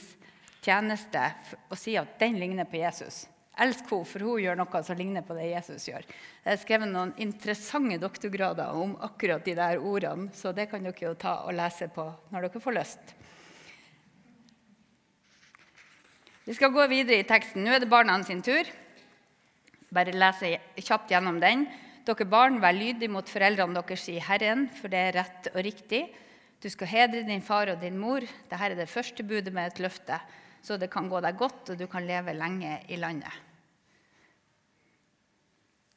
tjeneste 0.65 1.23
og 1.69 1.77
sier 1.79 2.07
at 2.07 2.17
den 2.23 2.39
ligner 2.41 2.69
på 2.69 2.81
Jesus. 2.81 3.27
Elsk 3.57 3.89
henne, 3.89 4.05
for 4.05 4.25
hun 4.25 4.41
gjør 4.43 4.59
noe 4.59 4.81
som 4.85 4.99
ligner 4.99 5.25
på 5.25 5.37
det 5.37 5.47
Jesus 5.49 5.87
gjør. 5.89 6.05
Jeg 6.45 6.51
har 6.51 6.59
skrevet 6.61 6.91
noen 6.91 7.15
interessante 7.23 7.97
doktorgrader 8.01 8.77
om 8.77 8.97
akkurat 9.05 9.45
de 9.45 9.55
der 9.57 9.81
ordene, 9.81 10.29
så 10.37 10.53
det 10.57 10.69
kan 10.73 10.85
dere 10.85 11.07
jo 11.07 11.15
ta 11.17 11.39
og 11.47 11.57
lese 11.57 11.89
på 11.93 12.05
når 12.33 12.49
dere 12.49 12.65
får 12.65 12.77
lyst. 12.77 13.15
Vi 16.47 16.55
skal 16.55 16.71
gå 16.71 16.85
videre 16.93 17.23
i 17.23 17.27
teksten. 17.27 17.65
Nå 17.65 17.73
er 17.75 17.83
det 17.83 17.91
barna 17.91 18.21
sin 18.23 18.45
tur. 18.45 18.69
Bare 19.91 20.13
lese 20.15 20.53
kjapt 20.77 21.11
gjennom 21.11 21.41
den. 21.43 21.65
Dere 22.07 22.29
barn, 22.31 22.61
vær 22.63 22.77
lydige 22.77 23.11
mot 23.11 23.27
foreldrene 23.27 23.81
deres 23.81 24.05
i 24.13 24.21
Herren, 24.23 24.69
for 24.79 24.93
det 24.93 25.01
er 25.01 25.17
rett 25.17 25.49
og 25.51 25.65
riktig. 25.67 26.05
Du 26.67 26.71
skal 26.73 26.89
hedre 26.91 27.21
din 27.23 27.45
far 27.47 27.71
og 27.71 27.79
din 27.79 27.95
mor. 27.95 28.25
Dette 28.27 28.59
er 28.59 28.73
det 28.75 28.89
første 28.91 29.23
budet 29.23 29.53
med 29.55 29.69
et 29.71 29.85
løfte, 29.85 30.17
så 30.67 30.75
det 30.75 30.89
kan 30.91 31.07
gå 31.07 31.21
deg 31.23 31.39
godt, 31.39 31.71
og 31.71 31.79
du 31.79 31.85
kan 31.87 32.03
leve 32.03 32.35
lenge 32.35 32.81
i 32.91 32.99
landet. 32.99 33.31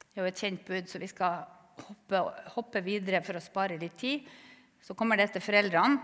Det 0.06 0.14
er 0.14 0.22
jo 0.22 0.30
et 0.30 0.44
kjent 0.44 0.62
bud, 0.68 0.86
så 0.86 1.02
vi 1.02 1.10
skal 1.10 1.42
hoppe, 1.88 2.22
hoppe 2.54 2.84
videre 2.86 3.18
for 3.26 3.34
å 3.34 3.42
spare 3.42 3.80
litt 3.82 3.98
tid. 3.98 4.30
Så 4.78 4.94
kommer 4.94 5.18
det 5.18 5.32
til 5.34 5.42
foreldrene. 5.42 5.98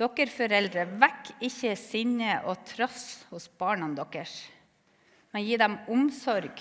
Dere 0.00 0.32
foreldre, 0.32 0.88
vekk 0.96 1.34
ikke 1.50 1.76
sinne 1.76 2.40
og 2.48 2.64
trass 2.64 3.26
hos 3.28 3.50
barna 3.52 3.92
deres, 3.98 4.38
men 5.34 5.44
gi 5.44 5.60
dem 5.60 5.76
omsorg, 5.92 6.56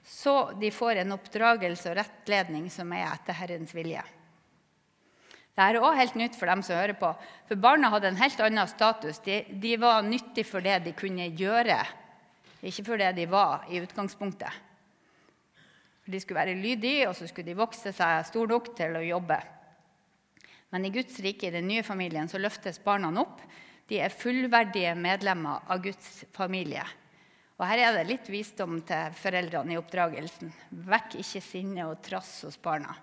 så 0.00 0.54
de 0.56 0.72
får 0.72 1.02
en 1.02 1.18
oppdragelse 1.18 1.90
og 1.92 2.00
rettledning 2.00 2.70
som 2.72 2.96
er 2.96 3.10
etter 3.10 3.36
Herrens 3.36 3.76
vilje. 3.76 4.00
Dette 5.58 5.74
er 5.74 5.82
også 5.82 5.98
helt 5.98 6.16
nytt 6.20 6.36
for 6.38 6.46
dem 6.46 6.60
som 6.62 6.76
hører 6.78 6.94
på. 6.94 7.08
For 7.48 7.58
barna 7.58 7.88
hadde 7.90 8.12
en 8.12 8.20
helt 8.20 8.40
annen 8.46 8.68
status. 8.70 9.16
De, 9.24 9.40
de 9.58 9.72
var 9.82 10.04
nyttige 10.06 10.46
for 10.46 10.62
det 10.62 10.76
de 10.84 10.92
kunne 10.94 11.26
gjøre, 11.34 11.80
ikke 12.62 12.84
for 12.86 13.00
det 13.00 13.08
de 13.16 13.24
var 13.26 13.64
i 13.66 13.80
utgangspunktet. 13.82 14.54
De 16.06 16.20
skulle 16.22 16.38
være 16.38 16.54
lydige, 16.62 17.08
og 17.08 17.16
så 17.18 17.26
skulle 17.26 17.50
de 17.50 17.58
vokse 17.58 17.90
seg 17.90 18.28
stor 18.30 18.46
nok 18.54 18.70
til 18.78 19.00
å 19.00 19.02
jobbe. 19.02 19.40
Men 20.70 20.86
i 20.86 20.92
Guds 20.94 21.18
rike, 21.26 21.50
i 21.50 21.56
den 21.58 21.66
nye 21.66 21.82
familien, 21.82 22.30
så 22.30 22.38
løftes 22.38 22.78
barna 22.84 23.10
opp. 23.18 23.42
De 23.90 23.98
er 23.98 24.14
fullverdige 24.14 24.94
medlemmer 24.94 25.66
av 25.66 25.82
Guds 25.82 26.22
familie. 26.38 26.86
Og 27.58 27.66
Her 27.66 27.82
er 27.82 27.98
det 27.98 28.06
litt 28.12 28.30
visdom 28.30 28.78
til 28.86 29.10
foreldrene 29.18 29.74
i 29.74 29.82
oppdragelsen. 29.82 30.54
Vekk 30.86 31.18
ikke 31.18 31.42
sinne 31.42 31.90
og 31.90 31.98
trass 32.06 32.36
hos 32.46 32.62
barna. 32.62 32.94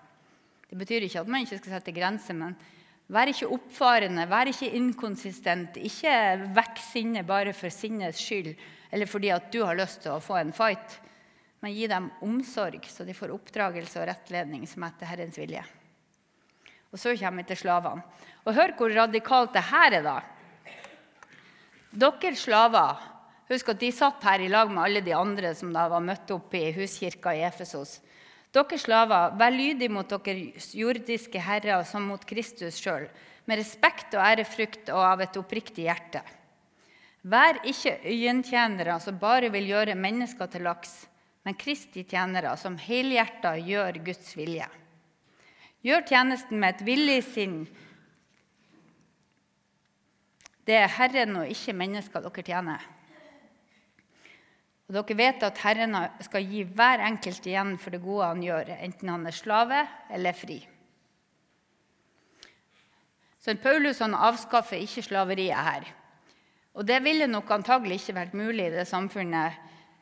Det 0.76 0.82
betyr 0.84 1.06
ikke 1.06 1.22
at 1.22 1.28
man 1.32 1.40
ikke 1.40 1.56
skal 1.56 1.72
sette 1.72 1.92
grenser, 1.96 2.36
men 2.36 2.52
vær 3.08 3.30
ikke 3.32 3.46
oppfarende, 3.48 4.26
vær 4.28 4.50
ikke 4.50 4.74
inkonsistent. 4.76 5.78
Ikke 5.80 6.12
vekk 6.52 6.82
sinnet 6.84 7.24
bare 7.24 7.54
for 7.56 7.72
sinnets 7.72 8.20
skyld 8.20 8.50
eller 8.92 9.08
fordi 9.08 9.30
at 9.32 9.48
du 9.54 9.62
har 9.64 9.78
lyst 9.78 10.02
til 10.04 10.12
å 10.12 10.20
få 10.20 10.36
en 10.36 10.52
fight. 10.52 10.98
Men 11.64 11.72
gi 11.72 11.88
dem 11.88 12.10
omsorg, 12.20 12.84
så 12.92 13.08
de 13.08 13.16
får 13.16 13.32
oppdragelse 13.32 14.02
og 14.02 14.04
rettledning 14.10 14.68
som 14.68 14.84
etter 14.84 15.08
Herrens 15.08 15.40
vilje. 15.40 15.64
Og 16.92 17.00
så 17.00 17.16
kommer 17.16 17.40
vi 17.40 17.48
til 17.54 17.62
slavene. 17.64 18.04
Og 18.44 18.52
hør 18.52 18.76
hvor 18.76 18.92
radikalt 19.00 19.56
det 19.56 19.64
her 19.72 19.96
er, 19.96 20.04
da. 20.04 20.18
Dere 21.96 22.36
slaver 22.36 23.12
Husk 23.46 23.68
at 23.70 23.78
de 23.80 23.88
satt 23.94 24.24
her 24.26 24.42
i 24.42 24.50
lag 24.50 24.68
med 24.68 24.82
alle 24.82 25.00
de 25.06 25.12
andre 25.14 25.52
som 25.54 25.70
da 25.72 25.84
var 25.88 26.02
møtt 26.02 26.30
opp 26.34 26.54
i 26.58 26.72
huskirka 26.74 27.30
i 27.32 27.44
Efesos. 27.46 28.00
Dere 28.56 28.78
slaver, 28.80 29.34
vær 29.36 29.52
lydige 29.52 29.92
mot 29.92 30.08
deres 30.08 30.70
jordiske 30.72 31.40
herrer 31.44 31.82
som 31.84 32.06
mot 32.08 32.22
Kristus 32.24 32.78
sjøl, 32.80 33.04
med 33.44 33.60
respekt 33.60 34.14
og 34.16 34.24
ærefrykt 34.24 34.88
og 34.94 35.02
av 35.04 35.24
et 35.26 35.36
oppriktig 35.36 35.84
hjerte. 35.84 36.22
Vær 37.26 37.60
ikke 37.68 37.98
øyentjenere 38.06 38.96
som 39.02 39.18
bare 39.20 39.50
vil 39.52 39.68
gjøre 39.68 39.98
mennesker 39.98 40.48
til 40.48 40.64
laks, 40.64 40.94
men 41.44 41.58
Kristi 41.58 42.06
tjenere 42.08 42.56
som 42.56 42.78
helhjerta 42.80 43.56
gjør 43.60 44.00
Guds 44.06 44.32
vilje. 44.38 44.66
Gjør 45.84 46.08
tjenesten 46.08 46.58
med 46.58 46.74
et 46.74 46.86
villig 46.86 47.20
sinn. 47.28 47.60
Det 50.66 50.80
er 50.80 50.90
Herren 50.96 51.42
og 51.42 51.52
ikke 51.52 51.76
mennesker 51.76 52.24
dere 52.24 52.46
tjener. 52.46 52.92
Og 54.86 54.94
Dere 54.94 55.16
vet 55.18 55.42
at 55.42 55.58
Herren 55.64 55.96
skal 56.22 56.46
gi 56.46 56.62
hver 56.62 57.02
enkelt 57.08 57.46
igjen 57.48 57.74
for 57.82 57.94
det 57.94 58.04
gode 58.04 58.30
han 58.30 58.42
gjør, 58.44 58.70
enten 58.78 59.10
han 59.10 59.26
er 59.26 59.34
slave 59.34 59.82
eller 60.14 60.36
fri. 60.36 60.60
Så 63.42 63.54
Paulus 63.62 64.02
han 64.02 64.14
avskaffer 64.14 64.78
ikke 64.82 65.04
slaveriet 65.06 65.66
her. 65.68 65.88
Og 66.76 66.86
det 66.86 67.00
ville 67.02 67.28
nok 67.30 67.50
antagelig 67.54 68.00
ikke 68.00 68.16
vært 68.18 68.38
mulig 68.38 68.68
i 68.68 68.74
det 68.74 68.86
samfunnet. 68.90 69.58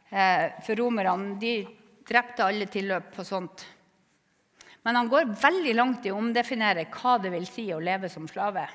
Eh, 0.08 0.46
for 0.64 0.80
romerne 0.80 1.36
de 1.40 1.58
drepte 2.08 2.44
alle 2.44 2.68
tilløp 2.72 3.12
på 3.14 3.24
sånt. 3.24 3.64
Men 4.84 4.96
han 5.00 5.08
går 5.08 5.32
veldig 5.40 5.74
langt 5.76 6.04
i 6.04 6.12
å 6.12 6.18
omdefinere 6.20 6.86
hva 6.92 7.16
det 7.22 7.32
vil 7.32 7.46
si 7.48 7.70
å 7.72 7.80
leve 7.80 8.10
som 8.12 8.26
slave. 8.28 8.66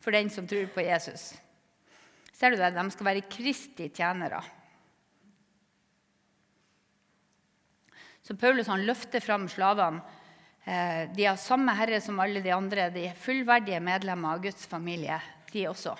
For 0.00 0.12
den 0.12 0.28
som 0.32 0.48
tror 0.48 0.68
på 0.74 0.84
Jesus. 0.84 1.30
Ser 2.38 2.54
du 2.54 2.60
det? 2.60 2.70
De 2.76 2.84
skal 2.94 3.08
være 3.08 3.26
Kristi 3.26 3.88
tjenere. 3.90 4.38
Så 8.22 8.36
Paulus 8.38 8.68
han 8.70 8.84
løfter 8.86 9.24
fram 9.24 9.48
slavene. 9.50 10.02
Eh, 10.68 11.08
de 11.16 11.24
har 11.24 11.38
samme 11.40 11.72
herre 11.74 11.98
som 12.04 12.20
alle 12.20 12.42
de 12.44 12.52
andre. 12.54 12.90
De 12.94 13.08
er 13.08 13.18
fullverdige 13.18 13.80
medlemmer 13.82 14.36
av 14.36 14.42
Guds 14.44 14.68
familie, 14.70 15.18
de 15.50 15.66
også. 15.70 15.94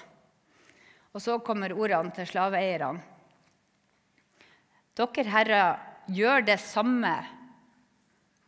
Og 1.17 1.25
så 1.25 1.39
kommer 1.43 1.75
ordene 1.75 2.13
til 2.15 2.29
slaveeierne. 2.29 3.01
Dere 4.99 5.31
herrer, 5.33 5.79
gjør 6.09 6.45
det 6.47 6.57
samme 6.63 7.13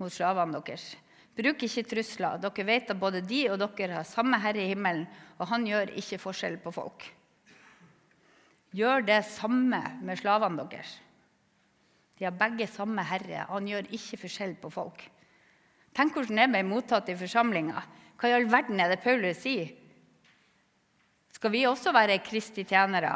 mot 0.00 0.12
slavene 0.12 0.61
deres. 0.64 0.92
Bruk 1.37 1.64
ikke 1.66 1.87
trusler. 1.88 2.38
Dere 2.42 2.66
vet 2.68 2.92
at 2.92 3.00
både 3.00 3.22
de 3.24 3.46
og 3.53 3.61
dere 3.62 3.98
har 3.98 4.09
samme 4.09 4.38
herre 4.42 4.62
i 4.62 4.70
himmelen, 4.70 5.09
og 5.38 5.48
han 5.50 5.66
gjør 5.66 5.96
ikke 6.00 6.20
forskjell 6.20 6.61
på 6.62 6.72
folk. 6.74 7.09
Gjør 8.77 9.03
det 9.07 9.23
samme 9.27 9.81
med 10.05 10.19
slavene 10.21 10.67
deres. 10.71 10.93
De 12.19 12.27
har 12.29 12.37
begge 12.37 12.69
samme 12.71 13.03
herre. 13.09 13.47
Han 13.49 13.67
gjør 13.67 13.89
ikke 13.97 14.21
forskjell 14.21 14.55
på 14.61 14.71
folk. 14.71 15.03
Tenk 15.97 16.15
hvordan 16.15 16.43
det 16.43 16.51
ble 16.53 16.63
mottatt 16.69 17.09
i 17.11 17.19
forsamlinga. 17.19 17.83
Hva 18.21 18.29
i 18.29 18.37
all 18.37 18.47
verden 18.53 18.83
er 18.83 18.93
det 18.93 19.01
Paulus 19.03 19.41
sier? 19.43 19.73
Skal 21.33 21.55
vi 21.55 21.65
også 21.67 21.95
være 21.97 22.21
Kristi 22.23 22.67
tjenere? 22.69 23.15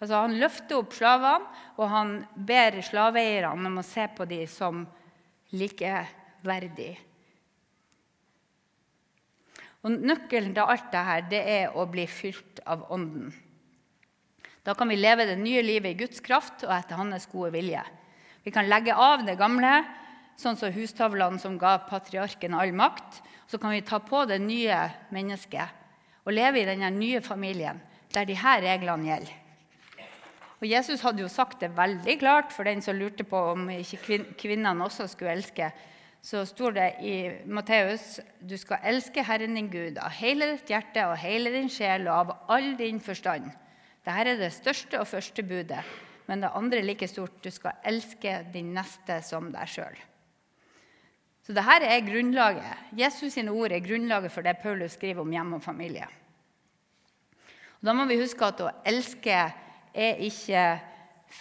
Altså, 0.00 0.16
han 0.24 0.34
løfter 0.40 0.80
opp 0.80 0.96
slavene, 0.96 1.46
og 1.78 1.90
han 1.92 2.16
ber 2.34 2.80
slaveeierne 2.82 3.68
om 3.70 3.78
å 3.78 3.86
se 3.86 4.08
på 4.16 4.26
dem 4.26 4.48
som 4.50 4.82
likeverdige. 5.54 6.96
Og 9.82 9.94
Nøkkelen 10.02 10.54
til 10.54 10.62
alt 10.64 10.90
dette 10.90 11.20
det 11.30 11.46
er 11.58 11.78
å 11.78 11.86
bli 11.90 12.08
fylt 12.10 12.62
av 12.66 12.88
Ånden. 12.94 13.30
Da 14.62 14.74
kan 14.78 14.88
vi 14.88 14.96
leve 14.96 15.26
det 15.26 15.38
nye 15.40 15.62
livet 15.62 15.94
i 15.94 15.98
Guds 16.04 16.22
kraft 16.22 16.62
og 16.66 16.72
etter 16.74 16.98
Hans 16.98 17.26
gode 17.30 17.50
vilje. 17.56 17.82
Vi 18.44 18.50
kan 18.54 18.68
legge 18.70 18.94
av 18.94 19.24
det 19.26 19.36
gamle, 19.38 19.82
sånn 20.38 20.58
som 20.58 20.72
hustavlene 20.74 21.38
som 21.42 21.58
ga 21.58 21.76
patriarken 21.88 22.54
all 22.54 22.72
makt. 22.74 23.20
Så 23.50 23.58
kan 23.58 23.74
vi 23.74 23.82
ta 23.86 23.98
på 24.02 24.24
det 24.30 24.38
nye 24.42 24.78
mennesket 25.14 25.80
og 26.22 26.34
leve 26.34 26.62
i 26.62 26.66
denne 26.66 26.90
nye 26.94 27.20
familien 27.20 27.80
der 28.14 28.28
disse 28.28 28.58
reglene 28.62 29.08
gjelder. 29.08 29.38
Og 30.62 30.68
Jesus 30.70 31.02
hadde 31.02 31.24
jo 31.24 31.30
sagt 31.30 31.58
det 31.64 31.72
veldig 31.74 32.14
klart 32.20 32.52
for 32.54 32.62
den 32.68 32.78
som 32.84 32.94
lurte 32.94 33.26
på 33.26 33.38
om 33.50 33.66
ikke 33.74 34.20
kvinnene 34.38 34.86
også 34.86 35.08
skulle 35.10 35.34
elske. 35.34 35.72
Så 36.22 36.44
står 36.46 36.76
det 36.76 36.86
i 37.02 37.14
Matteus 37.50 38.20
du 38.38 38.54
skal 38.60 38.84
elske 38.86 39.24
Herren 39.26 39.58
din 39.58 39.72
Gud 39.72 39.98
av 39.98 40.14
hele 40.14 40.52
ditt 40.52 40.70
hjerte 40.70 41.08
og 41.10 41.18
hele 41.18 41.50
din 41.50 41.66
sjel 41.66 42.06
og 42.06 42.14
av 42.14 42.54
all 42.54 42.76
din 42.78 43.02
forstand. 43.02 43.50
Dette 44.02 44.32
er 44.32 44.40
det 44.40 44.50
største 44.54 44.98
og 44.98 45.06
første 45.06 45.44
budet, 45.46 45.82
men 46.26 46.42
det 46.42 46.50
andre 46.54 46.80
er 46.80 46.86
like 46.88 47.06
stort. 47.10 47.38
Du 47.44 47.50
skal 47.54 47.78
elske 47.86 48.40
din 48.54 48.72
neste 48.74 49.20
som 49.22 49.50
deg 49.54 49.70
sjøl. 49.70 50.00
Så 51.42 51.54
dette 51.54 51.86
er 51.86 52.04
grunnlaget. 52.06 52.90
Jesus 52.98 53.34
sine 53.34 53.54
ord 53.54 53.74
er 53.74 53.82
grunnlaget 53.82 54.32
for 54.34 54.46
det 54.46 54.60
Paulus 54.62 54.94
skriver 54.98 55.22
om 55.22 55.32
hjem 55.32 55.56
og 55.58 55.62
familie. 55.62 56.06
Og 57.80 57.88
da 57.88 57.94
må 57.98 58.06
vi 58.06 58.20
huske 58.20 58.46
at 58.46 58.62
å 58.62 58.70
elske 58.86 59.38
er 59.92 60.22
ikke 60.22 60.66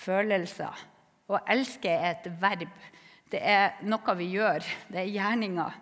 følelser. 0.01 0.87
Å 1.29 1.43
elske 1.53 1.89
er 1.89 2.15
et 2.15 2.27
verb. 2.41 2.73
Det 3.31 3.39
er 3.45 3.77
noe 3.87 4.15
vi 4.17 4.33
gjør. 4.33 4.65
Det 4.89 5.03
er 5.03 5.13
gjerninger. 5.13 5.77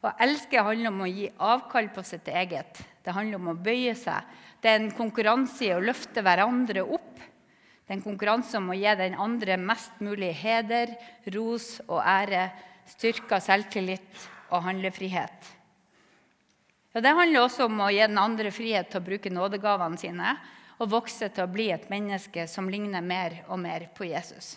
Å 0.00 0.14
elske 0.24 0.62
handler 0.64 0.90
om 0.90 1.04
å 1.04 1.10
gi 1.10 1.28
avkall 1.38 1.90
på 1.94 2.02
sitt 2.08 2.28
eget. 2.32 2.80
Det 3.04 3.14
handler 3.14 3.40
om 3.40 3.52
å 3.52 3.58
bøye 3.62 3.94
seg. 3.96 4.26
Det 4.60 4.68
er 4.68 4.80
en 4.80 4.90
konkurranse 4.92 5.64
i 5.66 5.72
å 5.72 5.80
løfte 5.82 6.22
hverandre 6.24 6.84
opp. 6.84 7.16
Det 7.16 7.94
er 7.94 7.98
en 7.98 8.04
konkurranse 8.04 8.58
om 8.60 8.68
å 8.70 8.76
gi 8.76 8.92
den 9.00 9.16
andre 9.18 9.56
mest 9.58 10.02
mulig 10.04 10.34
heder, 10.42 10.92
ros 11.34 11.78
og 11.88 12.02
ære, 12.04 12.50
styrka 12.90 13.40
selvtillit 13.42 14.28
og 14.50 14.62
handlefrihet. 14.66 15.48
Ja, 16.92 17.00
det 17.00 17.14
handler 17.14 17.44
også 17.44 17.68
om 17.70 17.80
å 17.84 17.90
gi 17.92 18.02
den 18.02 18.18
andre 18.18 18.50
frihet 18.54 18.90
til 18.90 19.00
å 19.00 19.06
bruke 19.06 19.30
nådegavene 19.32 19.98
sine 20.00 20.34
og 20.80 20.90
vokse 20.90 21.28
til 21.30 21.44
å 21.44 21.52
bli 21.52 21.68
et 21.70 21.86
menneske 21.92 22.46
som 22.50 22.68
ligner 22.72 23.04
mer 23.04 23.42
og 23.48 23.60
mer 23.62 23.86
på 23.94 24.08
Jesus. 24.08 24.56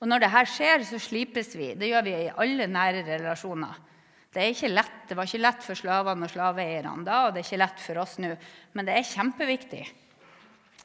Og 0.00 0.08
Når 0.10 0.24
dette 0.24 0.44
skjer, 0.50 0.82
så 0.84 0.98
slipes 1.00 1.54
vi. 1.56 1.70
Det 1.78 1.88
gjør 1.88 2.04
vi 2.04 2.14
i 2.26 2.32
alle 2.42 2.66
nære 2.68 3.04
relasjoner. 3.06 3.78
Det, 4.34 4.68
lett, 4.68 4.94
det 5.08 5.14
var 5.14 5.28
ikke 5.28 5.44
lett 5.44 5.62
for 5.62 5.78
slavene 5.78 6.26
og 6.26 6.32
slaveeierne 6.32 7.06
da, 7.06 7.20
og 7.26 7.34
det 7.34 7.44
er 7.44 7.46
ikke 7.46 7.60
lett 7.62 7.84
for 7.84 8.00
oss 8.02 8.16
nå. 8.18 8.32
Men 8.74 8.88
det 8.88 8.96
er 8.98 9.06
kjempeviktig. 9.06 9.84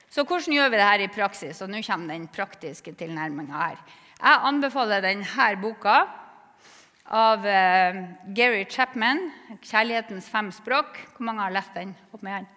Så 0.09 0.25
hvordan 0.25 0.53
gjør 0.53 0.69
vi 0.69 0.77
det 0.77 0.85
her 0.85 1.03
i 1.05 1.11
praksis? 1.13 1.61
Og 1.65 1.69
nå 1.69 1.81
kommer 1.85 2.13
den 2.13 2.29
praktiske 2.33 2.93
tilnærminga 2.97 3.57
her. 3.57 3.81
Jeg 4.19 4.41
anbefaler 4.49 5.05
denne 5.05 5.49
boka 5.61 5.97
av 7.09 7.45
uh, 7.45 7.99
Gary 8.37 8.65
Chapman, 8.69 9.31
'Kjærlighetens 9.61 10.29
fem 10.29 10.51
språk'. 10.53 10.97
Hvor 11.15 11.25
mange 11.25 11.41
har 11.41 11.53
lest 11.53 11.73
den? 11.73 11.95
Opp 12.13 12.21
med 12.21 12.33
hånden. 12.33 12.55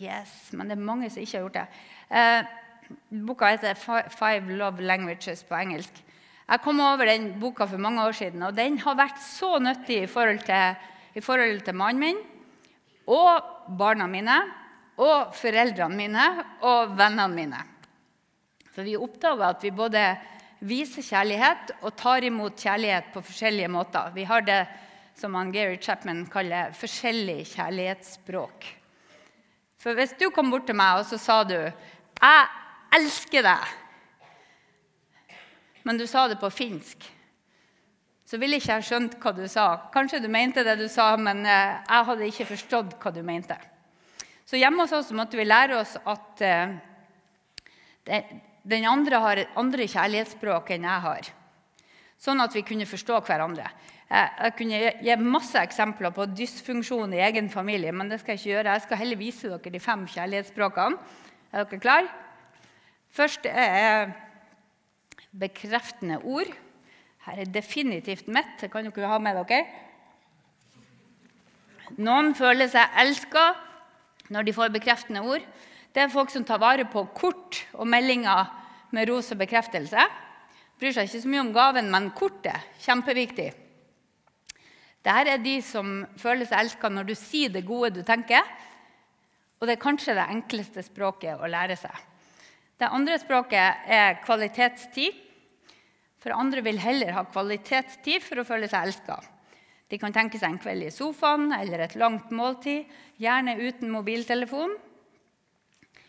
Yes, 0.00 0.52
men 0.52 0.68
det 0.68 0.76
er 0.76 0.84
mange 0.84 1.08
som 1.10 1.22
ikke 1.22 1.38
har 1.38 1.44
gjort 1.46 1.60
det. 1.60 1.66
Uh, 2.10 3.24
boka 3.28 3.54
heter 3.54 3.74
'Five 4.10 4.56
Love 4.56 4.84
Languages' 4.84 5.46
på 5.48 5.56
engelsk. 5.56 6.02
Jeg 6.44 6.60
kom 6.60 6.80
over 6.84 7.08
den 7.08 7.30
boka 7.40 7.64
for 7.66 7.80
mange 7.80 8.04
år 8.04 8.12
siden, 8.12 8.42
og 8.44 8.56
den 8.56 8.76
har 8.82 8.98
vært 8.98 9.20
så 9.24 9.56
nyttig 9.62 10.02
i 10.02 10.10
forhold 10.10 10.42
til, 10.44 10.76
i 11.16 11.22
forhold 11.24 11.62
til 11.64 11.76
mannen 11.78 12.02
min 12.02 12.20
og 13.08 13.76
barna 13.78 14.06
mine 14.08 14.36
og 15.00 15.32
foreldrene 15.36 15.96
mine 15.96 16.26
og 16.64 16.94
vennene 16.98 17.32
mine. 17.34 17.62
For 18.74 18.84
vi 18.84 18.96
oppdager 18.98 19.46
at 19.46 19.64
vi 19.64 19.72
både 19.74 20.02
viser 20.64 21.04
kjærlighet 21.04 21.74
og 21.82 21.92
tar 21.96 22.24
imot 22.26 22.56
kjærlighet 22.60 23.12
på 23.14 23.22
forskjellige 23.24 23.70
måter. 23.72 24.12
Vi 24.14 24.24
har 24.28 24.44
det 24.44 24.62
som 25.16 25.34
han 25.38 25.52
Gary 25.54 25.76
Chapman 25.80 26.24
kaller 26.30 26.74
forskjellig 26.76 27.44
kjærlighetsspråk. 27.52 28.66
For 29.80 29.96
hvis 29.96 30.16
du 30.18 30.30
kom 30.34 30.50
bort 30.52 30.66
til 30.68 30.76
meg 30.76 31.00
og 31.00 31.06
så 31.06 31.18
sa 31.20 31.44
du 31.44 31.54
'Jeg 31.54 32.48
elsker 32.92 33.42
deg', 33.42 33.83
men 35.84 36.00
du 36.00 36.06
sa 36.08 36.26
det 36.28 36.40
på 36.40 36.50
finsk, 36.52 37.04
så 38.24 38.40
ville 38.40 38.56
ikke 38.56 38.78
jeg 38.78 38.86
skjønt 38.88 39.18
hva 39.20 39.34
du 39.36 39.44
sa. 39.52 39.66
Kanskje 39.92 40.22
du 40.24 40.30
mente 40.32 40.64
det 40.64 40.78
du 40.80 40.86
sa, 40.88 41.12
men 41.20 41.44
eh, 41.44 41.76
jeg 41.84 42.08
hadde 42.08 42.28
ikke 42.30 42.48
forstått 42.54 42.96
hva 43.02 43.12
du 43.12 43.20
mente. 43.26 43.58
Så 44.48 44.58
hjemme 44.60 44.84
hos 44.84 44.94
oss 44.96 45.12
måtte 45.16 45.38
vi 45.38 45.44
lære 45.44 45.76
oss 45.78 45.94
at 46.00 46.44
eh, 46.44 46.74
den 48.64 48.86
andre 48.88 49.20
har 49.20 49.40
et 49.40 49.58
andre 49.60 49.86
kjærlighetsspråk 49.88 50.72
enn 50.74 50.88
jeg 50.88 51.04
har. 51.04 51.28
Sånn 52.20 52.40
at 52.40 52.56
vi 52.56 52.64
kunne 52.64 52.88
forstå 52.88 53.20
hverandre. 53.26 53.68
Jeg 54.08 54.52
kunne 54.56 54.80
gi 55.04 55.14
masse 55.20 55.58
eksempler 55.58 56.12
på 56.14 56.26
dysfunksjon 56.32 57.12
i 57.16 57.22
egen 57.24 57.48
familie, 57.52 57.92
men 57.92 58.08
det 58.08 58.20
skal 58.20 58.34
jeg 58.34 58.42
ikke 58.42 58.52
gjøre. 58.52 58.74
Jeg 58.76 58.84
skal 58.84 59.00
heller 59.00 59.20
vise 59.20 59.50
dere 59.50 59.72
de 59.74 59.80
fem 59.82 60.04
kjærlighetsspråkene. 60.12 61.00
Er 61.52 61.68
dere 61.68 61.80
klare? 61.82 62.12
Først 63.14 63.46
er 63.46 64.12
bekreftende 65.40 66.20
ord. 66.22 66.50
Her 67.26 67.40
er 67.42 67.50
definitivt 67.50 68.28
mitt. 68.28 68.56
Det 68.60 68.70
kan 68.72 68.86
dere 68.86 69.10
ha 69.10 69.18
med 69.22 69.40
dere. 69.42 69.64
Noen 72.00 72.32
føler 72.36 72.70
seg 72.72 72.98
elska 73.00 73.44
når 74.34 74.46
de 74.46 74.54
får 74.56 74.72
bekreftende 74.74 75.22
ord. 75.24 75.44
Det 75.94 76.02
er 76.02 76.12
folk 76.12 76.32
som 76.32 76.46
tar 76.46 76.62
vare 76.62 76.86
på 76.90 77.04
kort 77.14 77.60
og 77.74 77.86
meldinger 77.86 78.48
med 78.94 79.10
ros 79.10 79.30
og 79.34 79.40
bekreftelse. 79.42 80.06
Bryr 80.80 80.94
seg 80.94 81.06
ikke 81.06 81.22
så 81.22 81.30
mye 81.30 81.44
om 81.44 81.52
gaven, 81.54 81.90
men 81.92 82.10
kortet 82.16 82.80
kjempeviktig. 82.82 83.50
Dette 85.04 85.34
er 85.34 85.42
de 85.42 85.58
som 85.62 86.00
føler 86.18 86.48
seg 86.48 86.64
elska 86.64 86.88
når 86.90 87.10
du 87.10 87.14
sier 87.18 87.52
det 87.52 87.66
gode 87.68 87.92
du 87.94 88.02
tenker. 88.06 88.42
Og 89.60 89.68
det 89.68 89.76
er 89.76 89.84
kanskje 89.84 90.16
det 90.16 90.24
enkleste 90.32 90.82
språket 90.84 91.38
å 91.38 91.50
lære 91.50 91.76
seg. 91.78 91.94
Det 92.80 92.90
andre 92.90 93.18
språket 93.20 93.86
er 93.86 94.18
kvalitetstid. 94.24 95.20
For 96.24 96.32
andre 96.32 96.62
vil 96.64 96.80
heller 96.80 97.12
ha 97.12 97.26
kvalitetstid 97.28 98.22
for 98.24 98.40
å 98.40 98.46
føle 98.48 98.68
seg 98.72 98.88
elska. 98.88 99.18
De 99.92 99.98
kan 100.00 100.14
tenke 100.14 100.40
seg 100.40 100.54
en 100.54 100.62
kveld 100.62 100.86
i 100.86 100.92
sofaen 100.94 101.50
eller 101.52 101.84
et 101.84 101.96
langt 102.00 102.30
måltid, 102.32 102.88
gjerne 103.20 103.58
uten 103.60 103.92
mobiltelefon. 103.92 104.72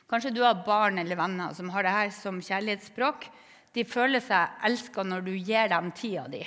Kanskje 0.08 0.32
du 0.32 0.40
har 0.46 0.64
barn 0.64 1.02
eller 1.02 1.20
venner 1.20 1.52
som 1.58 1.68
har 1.74 1.84
dette 1.84 2.16
som 2.16 2.40
kjærlighetsspråk. 2.40 3.28
De 3.76 3.84
føler 3.84 4.24
seg 4.24 4.64
elska 4.64 5.04
når 5.04 5.28
du 5.28 5.34
gir 5.36 5.68
dem 5.74 5.92
tida 5.92 6.30
di. 6.32 6.46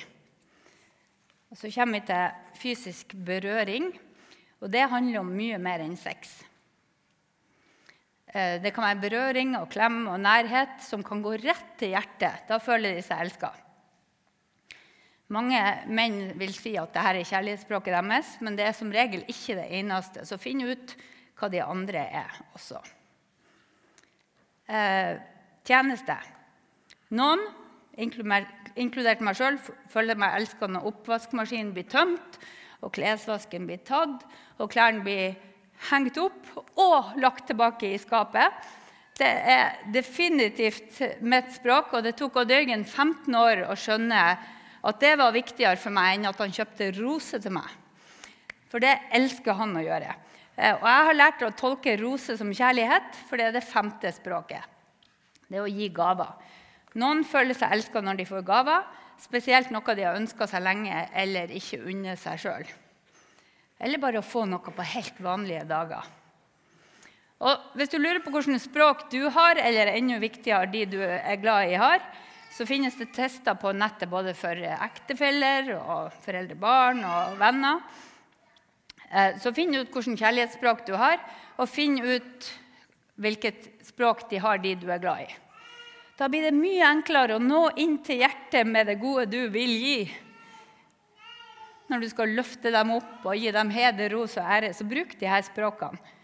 Og 1.52 1.61
så 1.61 1.68
kommer 1.74 2.00
vi 2.00 2.07
til 2.09 2.54
fysisk 2.62 3.12
berøring. 3.12 3.92
Og 4.64 4.72
det 4.72 4.88
handler 4.88 5.20
om 5.20 5.37
mye 5.37 5.61
mer 5.61 5.85
enn 5.85 5.98
sex. 6.00 6.38
Eh, 8.34 8.58
det 8.60 8.74
kan 8.76 8.84
være 8.84 9.02
berøring 9.06 9.54
og 9.56 9.70
klem 9.72 10.02
og 10.10 10.20
nærhet 10.20 10.82
som 10.84 11.04
kan 11.04 11.22
gå 11.24 11.36
rett 11.40 11.72
til 11.80 11.94
hjertet. 11.94 12.44
Da 12.48 12.60
føler 12.60 12.96
de 12.96 13.04
seg 13.04 13.24
elska. 13.24 13.52
Mange 15.32 15.60
menn 15.92 16.32
vil 16.40 16.52
si 16.56 16.74
at 16.80 16.92
dette 16.94 17.20
er 17.20 17.28
kjærlighetsspråket 17.28 17.92
deres, 17.92 18.36
men 18.40 18.56
det 18.56 18.64
er 18.64 18.76
som 18.76 18.92
regel 18.92 19.24
ikke 19.28 19.58
det 19.58 19.66
eneste. 19.80 20.24
Så 20.24 20.40
finn 20.40 20.64
ut 20.64 20.94
hva 21.38 21.50
de 21.52 21.60
andre 21.64 22.04
er 22.20 22.38
også. 22.56 22.80
Eh, 24.68 25.16
tjeneste. 25.68 26.16
Noen, 27.16 27.40
inkludert 27.96 29.22
meg 29.24 29.36
sjøl, 29.36 29.56
føler 29.88 30.16
meg 30.20 30.36
elska 30.36 30.68
når 30.68 30.88
oppvaskmaskinen 30.92 31.72
blir 31.76 31.88
tømt, 31.88 32.40
og 32.84 32.92
klesvasken 32.94 33.64
blir 33.68 33.80
tatt, 33.84 34.24
og 34.60 34.70
klærne 34.72 35.04
blir 35.04 35.36
hengt 35.90 36.18
opp 36.20 36.52
og 36.78 37.16
lagt 37.22 37.46
tilbake 37.48 37.92
i 37.94 38.00
skapet. 38.00 38.54
Det 39.18 39.28
er 39.28 39.80
definitivt 39.90 41.00
mitt 41.26 41.50
språk, 41.56 41.94
og 41.96 42.04
det 42.06 42.14
tok 42.18 42.38
Odd 42.42 42.52
Jørgen 42.54 42.84
15 42.84 43.34
år 43.34 43.64
å 43.66 43.76
skjønne 43.78 44.22
at 44.88 45.00
det 45.02 45.16
var 45.18 45.34
viktigere 45.34 45.78
for 45.80 45.94
meg 45.94 46.16
enn 46.16 46.28
at 46.30 46.38
han 46.38 46.54
kjøpte 46.54 46.92
roser 47.00 47.42
til 47.42 47.56
meg. 47.56 47.66
For 48.70 48.82
det 48.82 48.94
elsker 49.16 49.56
han 49.58 49.74
å 49.78 49.82
gjøre. 49.82 50.14
Eh, 50.54 50.74
og 50.74 50.86
jeg 50.86 51.06
har 51.08 51.18
lært 51.18 51.42
å 51.46 51.54
tolke 51.56 51.96
rose 52.00 52.36
som 52.38 52.52
kjærlighet, 52.54 53.16
for 53.28 53.40
det 53.40 53.48
er 53.48 53.56
det 53.56 53.66
femte 53.66 54.12
språket. 54.14 54.62
Det 55.48 55.58
er 55.58 55.64
å 55.64 55.72
gi 55.72 55.88
gaver. 55.94 56.34
Noen 56.98 57.24
føler 57.26 57.56
seg 57.56 57.72
elska 57.74 58.02
når 58.04 58.20
de 58.20 58.28
får 58.28 58.44
gaver, 58.46 58.84
spesielt 59.18 59.72
noe 59.74 59.94
de 59.96 60.06
har 60.06 60.18
ønska 60.18 60.46
seg 60.46 60.62
lenge 60.62 61.08
eller 61.16 61.50
ikke 61.54 61.80
unner 61.90 62.18
seg 62.20 62.44
sjøl. 62.44 62.68
Eller 63.78 64.02
bare 64.02 64.20
å 64.20 64.26
få 64.26 64.44
noe 64.48 64.74
på 64.74 64.86
helt 64.94 65.20
vanlige 65.22 65.64
dager. 65.68 66.06
Og 67.38 67.74
Hvis 67.78 67.92
du 67.92 67.98
lurer 68.00 68.18
på 68.22 68.32
hvilket 68.34 68.64
språk 68.64 69.06
du 69.12 69.28
har, 69.30 69.60
eller 69.62 69.92
enda 69.92 70.18
viktigere 70.18 70.66
de 70.72 70.84
du 70.90 70.98
er 71.02 71.38
glad 71.38 71.70
i, 71.70 71.78
har, 71.78 72.02
så 72.50 72.66
finnes 72.66 72.96
det 72.98 73.12
tester 73.14 73.54
på 73.54 73.70
nettet 73.76 74.10
både 74.10 74.34
for 74.34 74.58
ektefeller 74.58 75.70
og 75.78 76.14
foreldre, 76.24 76.56
barn 76.58 77.04
og 77.06 77.36
venner. 77.38 77.84
Eh, 79.12 79.36
så 79.38 79.52
finn 79.54 79.76
ut 79.76 79.92
hvilket 79.92 80.18
kjærlighetsspråk 80.18 80.86
du 80.88 80.96
har, 80.98 81.20
og 81.56 81.70
finn 81.70 82.00
ut 82.02 82.48
hvilket 83.18 83.68
språk 83.86 84.26
de 84.30 84.40
har, 84.42 84.58
de 84.58 84.74
du 84.78 84.88
er 84.90 85.02
glad 85.02 85.28
i. 85.28 85.36
Da 86.18 86.26
blir 86.26 86.48
det 86.48 86.56
mye 86.56 86.82
enklere 86.82 87.36
å 87.36 87.42
nå 87.42 87.68
inn 87.78 88.00
til 88.02 88.24
hjertet 88.24 88.66
med 88.66 88.88
det 88.90 88.98
gode 88.98 89.28
du 89.30 89.44
vil 89.54 89.70
gi. 89.78 90.00
Når 91.88 92.03
du 92.03 92.09
skal 92.12 92.35
løfte 92.37 92.72
dem 92.72 92.92
opp 92.98 93.24
og 93.24 93.37
gi 93.37 93.51
dem 93.55 93.72
heder, 93.72 94.12
ros 94.12 94.37
og 94.37 94.44
ære, 94.44 94.74
så 94.77 94.85
bruk 94.88 95.14
de 95.20 95.29
her 95.29 95.44
språkene. 95.46 96.14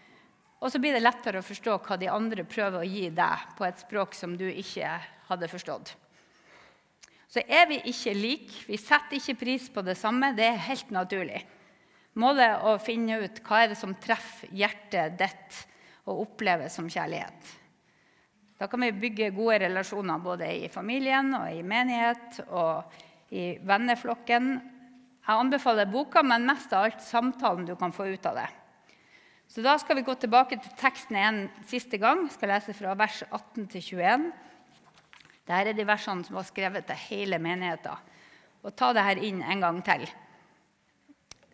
Og 0.61 0.71
så 0.71 0.79
blir 0.81 0.95
det 0.95 1.03
lettere 1.03 1.41
å 1.41 1.45
forstå 1.45 1.75
hva 1.85 1.97
de 1.99 2.09
andre 2.09 2.45
prøver 2.47 2.79
å 2.79 2.87
gi 2.87 3.09
deg 3.13 3.49
på 3.57 3.65
et 3.67 3.81
språk 3.81 4.15
som 4.17 4.33
du 4.37 4.45
ikke 4.47 4.87
hadde 5.27 5.49
forstått. 5.51 5.91
Så 7.29 7.43
er 7.43 7.67
vi 7.67 7.81
ikke 7.91 8.13
like, 8.15 8.61
vi 8.69 8.79
setter 8.79 9.17
ikke 9.17 9.41
pris 9.41 9.67
på 9.73 9.83
det 9.85 9.97
samme. 9.99 10.31
Det 10.37 10.45
er 10.47 10.65
helt 10.69 10.93
naturlig. 10.95 11.41
Målet 12.15 12.45
er 12.45 12.63
å 12.63 12.77
finne 12.79 13.19
ut 13.25 13.41
hva 13.43 13.63
er 13.63 13.73
det 13.73 13.79
som 13.79 13.91
treffer 13.99 14.53
hjertet 14.55 15.17
ditt 15.19 15.57
og 16.05 16.21
oppleves 16.29 16.77
som 16.77 16.87
kjærlighet. 16.87 17.49
Da 18.55 18.69
kan 18.71 18.85
vi 18.85 18.93
bygge 18.95 19.33
gode 19.35 19.59
relasjoner 19.65 20.21
både 20.23 20.47
i 20.63 20.69
familien 20.71 21.33
og 21.35 21.49
i 21.51 21.65
menighet 21.65 22.39
og 22.45 22.95
i 23.35 23.57
venneflokken. 23.67 24.53
Jeg 25.25 25.41
anbefaler 25.41 25.89
boka, 25.89 26.21
men 26.21 26.45
mest 26.45 26.73
av 26.73 26.85
alt 26.85 27.01
samtalen 27.01 27.65
du 27.65 27.73
kan 27.79 27.93
få 27.93 28.11
ut 28.13 28.25
av 28.29 28.37
det. 28.37 28.49
Så 29.47 29.61
Da 29.61 29.77
skal 29.77 29.95
vi 29.95 30.05
gå 30.05 30.13
tilbake 30.15 30.57
til 30.61 30.73
teksten 30.77 31.15
en 31.15 31.39
siste 31.65 31.97
gang. 31.97 32.25
Jeg 32.25 32.35
skal 32.37 32.49
lese 32.49 32.73
fra 32.73 32.93
vers 32.93 33.23
18 33.31 33.67
til 33.67 33.81
21. 33.81 34.31
Dette 35.45 35.69
er 35.69 35.73
de 35.77 35.85
versene 35.85 36.25
som 36.25 36.37
var 36.37 36.45
skrevet 36.45 36.85
til 36.85 37.01
hele 37.09 37.39
menigheten. 37.39 38.13
Og 38.65 38.73
ta 38.75 38.91
det 38.93 39.05
her 39.05 39.21
inn 39.21 39.41
en 39.41 39.61
gang 39.61 39.81
til. 39.85 40.05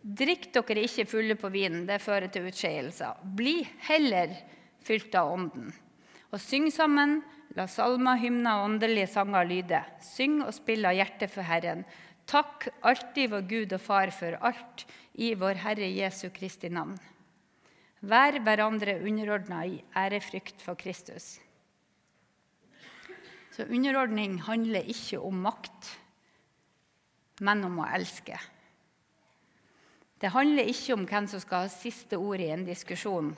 Drikk 0.02 0.48
dere 0.52 0.82
ikke 0.82 1.06
fulle 1.06 1.36
på 1.38 1.48
vinen, 1.52 1.84
det 1.86 2.00
fører 2.02 2.28
til 2.32 2.48
utskeielser. 2.48 3.20
Bli 3.22 3.60
heller 3.86 4.32
fylt 4.82 5.14
av 5.14 5.30
Ånden. 5.32 5.68
Og 6.32 6.40
syng 6.40 6.70
sammen, 6.72 7.20
la 7.54 7.68
salmer, 7.68 8.16
hymner 8.18 8.58
og 8.58 8.70
åndelige 8.70 9.12
sanger 9.12 9.46
lyde. 9.46 9.82
Syng 10.02 10.40
og 10.46 10.54
spill 10.56 10.88
av 10.88 10.96
hjertet 10.96 11.30
for 11.30 11.46
Herren. 11.46 11.84
Takk 12.30 12.68
alltid 12.86 13.32
vår 13.32 13.46
Gud 13.48 13.72
og 13.76 13.82
Far 13.82 14.12
for 14.14 14.38
alt 14.40 14.84
i 15.20 15.32
vår 15.38 15.60
Herre 15.64 15.88
Jesu 15.90 16.28
Kristi 16.34 16.70
navn. 16.72 16.96
Vær 18.02 18.38
hverandre 18.42 18.96
underordna 19.04 19.62
i 19.66 19.78
ærefrykt 19.94 20.62
for 20.62 20.78
Kristus. 20.78 21.36
Så 23.52 23.66
underordning 23.68 24.40
handler 24.42 24.88
ikke 24.88 25.20
om 25.20 25.42
makt, 25.44 25.90
men 27.44 27.62
om 27.68 27.78
å 27.82 27.88
elske. 27.94 28.38
Det 30.22 30.30
handler 30.32 30.70
ikke 30.70 30.96
om 30.96 31.06
hvem 31.06 31.26
som 31.28 31.42
skal 31.42 31.66
ha 31.66 31.70
siste 31.70 32.18
ord 32.18 32.40
i 32.40 32.50
en 32.54 32.64
diskusjon, 32.66 33.32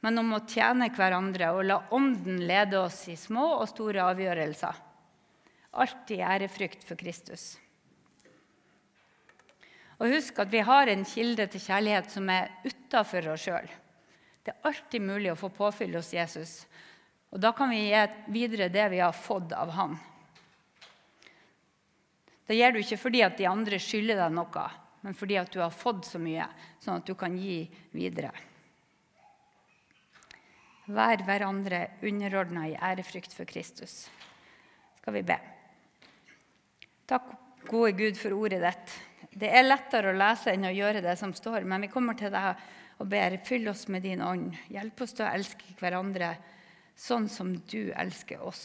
men 0.00 0.20
om 0.22 0.32
å 0.32 0.44
tjene 0.48 0.88
hverandre 0.96 1.50
og 1.52 1.64
la 1.66 1.80
Ånden 1.92 2.38
lede 2.48 2.78
oss 2.80 3.02
i 3.12 3.18
små 3.20 3.46
og 3.58 3.66
store 3.68 4.06
avgjørelser. 4.14 4.78
Alt 5.72 6.10
i 6.10 6.18
ærefrykt 6.24 6.82
for 6.86 6.98
Kristus. 6.98 7.54
Og 10.00 10.08
husk 10.14 10.38
at 10.40 10.50
vi 10.50 10.62
har 10.64 10.88
en 10.88 11.04
kilde 11.04 11.46
til 11.52 11.62
kjærlighet 11.62 12.10
som 12.10 12.28
er 12.32 12.50
utafor 12.64 13.28
oss 13.34 13.44
sjøl. 13.44 13.68
Det 14.40 14.54
er 14.54 14.68
alltid 14.70 15.04
mulig 15.04 15.30
å 15.32 15.38
få 15.38 15.50
påfyll 15.52 15.98
hos 15.98 16.14
Jesus, 16.14 16.54
og 17.30 17.42
da 17.44 17.52
kan 17.54 17.70
vi 17.70 17.84
gi 17.90 18.06
videre 18.32 18.70
det 18.72 18.88
vi 18.90 19.02
har 19.02 19.12
fått 19.14 19.52
av 19.52 19.70
Han. 19.76 19.98
Det 22.48 22.56
gir 22.56 22.72
du 22.72 22.80
ikke 22.80 22.98
fordi 22.98 23.20
at 23.22 23.36
de 23.38 23.46
andre 23.46 23.78
skylder 23.78 24.24
deg 24.24 24.32
noe, 24.34 24.64
men 25.04 25.14
fordi 25.14 25.36
at 25.38 25.52
du 25.52 25.60
har 25.62 25.70
fått 25.70 26.08
så 26.08 26.18
mye, 26.18 26.48
sånn 26.82 26.98
at 26.98 27.06
du 27.06 27.14
kan 27.14 27.36
gi 27.38 27.62
videre. 27.94 28.32
Vær 30.90 31.22
hverandre 31.22 31.84
underordna 32.02 32.66
i 32.66 32.74
ærefrykt 32.74 33.36
for 33.36 33.46
Kristus. 33.46 34.08
Skal 34.98 35.14
vi 35.20 35.22
be. 35.28 35.38
Takk, 37.10 37.30
gode 37.66 37.96
Gud, 37.98 38.14
for 38.14 38.36
ordet 38.38 38.60
ditt. 38.62 38.92
Det 39.34 39.48
er 39.50 39.64
lettere 39.66 40.12
å 40.12 40.18
lese 40.18 40.52
enn 40.52 40.68
å 40.68 40.70
gjøre 40.70 41.00
det 41.02 41.16
som 41.18 41.32
står, 41.34 41.64
men 41.66 41.82
vi 41.82 41.88
kommer 41.90 42.14
til 42.14 42.30
deg 42.30 42.60
og 43.02 43.08
ber. 43.10 43.34
Fyll 43.42 43.66
oss 43.72 43.88
med 43.90 44.04
din 44.06 44.22
ånd. 44.22 44.54
Hjelp 44.70 45.02
oss 45.02 45.16
til 45.18 45.26
å 45.26 45.32
elske 45.34 45.74
hverandre 45.80 46.28
sånn 46.94 47.26
som 47.32 47.50
du 47.72 47.90
elsker 47.98 48.44
oss. 48.46 48.62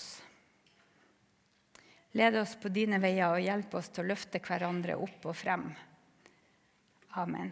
Led 2.14 2.38
oss 2.38 2.54
på 2.62 2.70
dine 2.70 3.02
veier 3.02 3.34
og 3.34 3.42
hjelp 3.42 3.74
oss 3.82 3.90
til 3.96 4.06
å 4.06 4.12
løfte 4.14 4.44
hverandre 4.46 5.00
opp 5.08 5.26
og 5.26 5.36
frem. 5.36 5.66
Amen. 7.18 7.50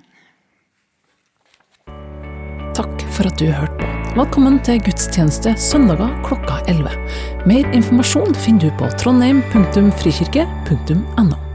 For 3.14 3.30
at 3.30 3.38
du 3.38 3.46
hørte 3.54 3.78
på. 3.78 3.86
Velkommen 4.18 4.58
til 4.66 4.82
gudstjeneste 4.86 5.54
søndager 5.62 6.10
klokka 6.26 6.56
11. 6.70 6.90
Mer 7.50 7.66
informasjon 7.78 8.34
finner 8.38 8.62
du 8.66 8.70
på 8.82 8.86
trondheim.frikirke.no. 9.02 11.53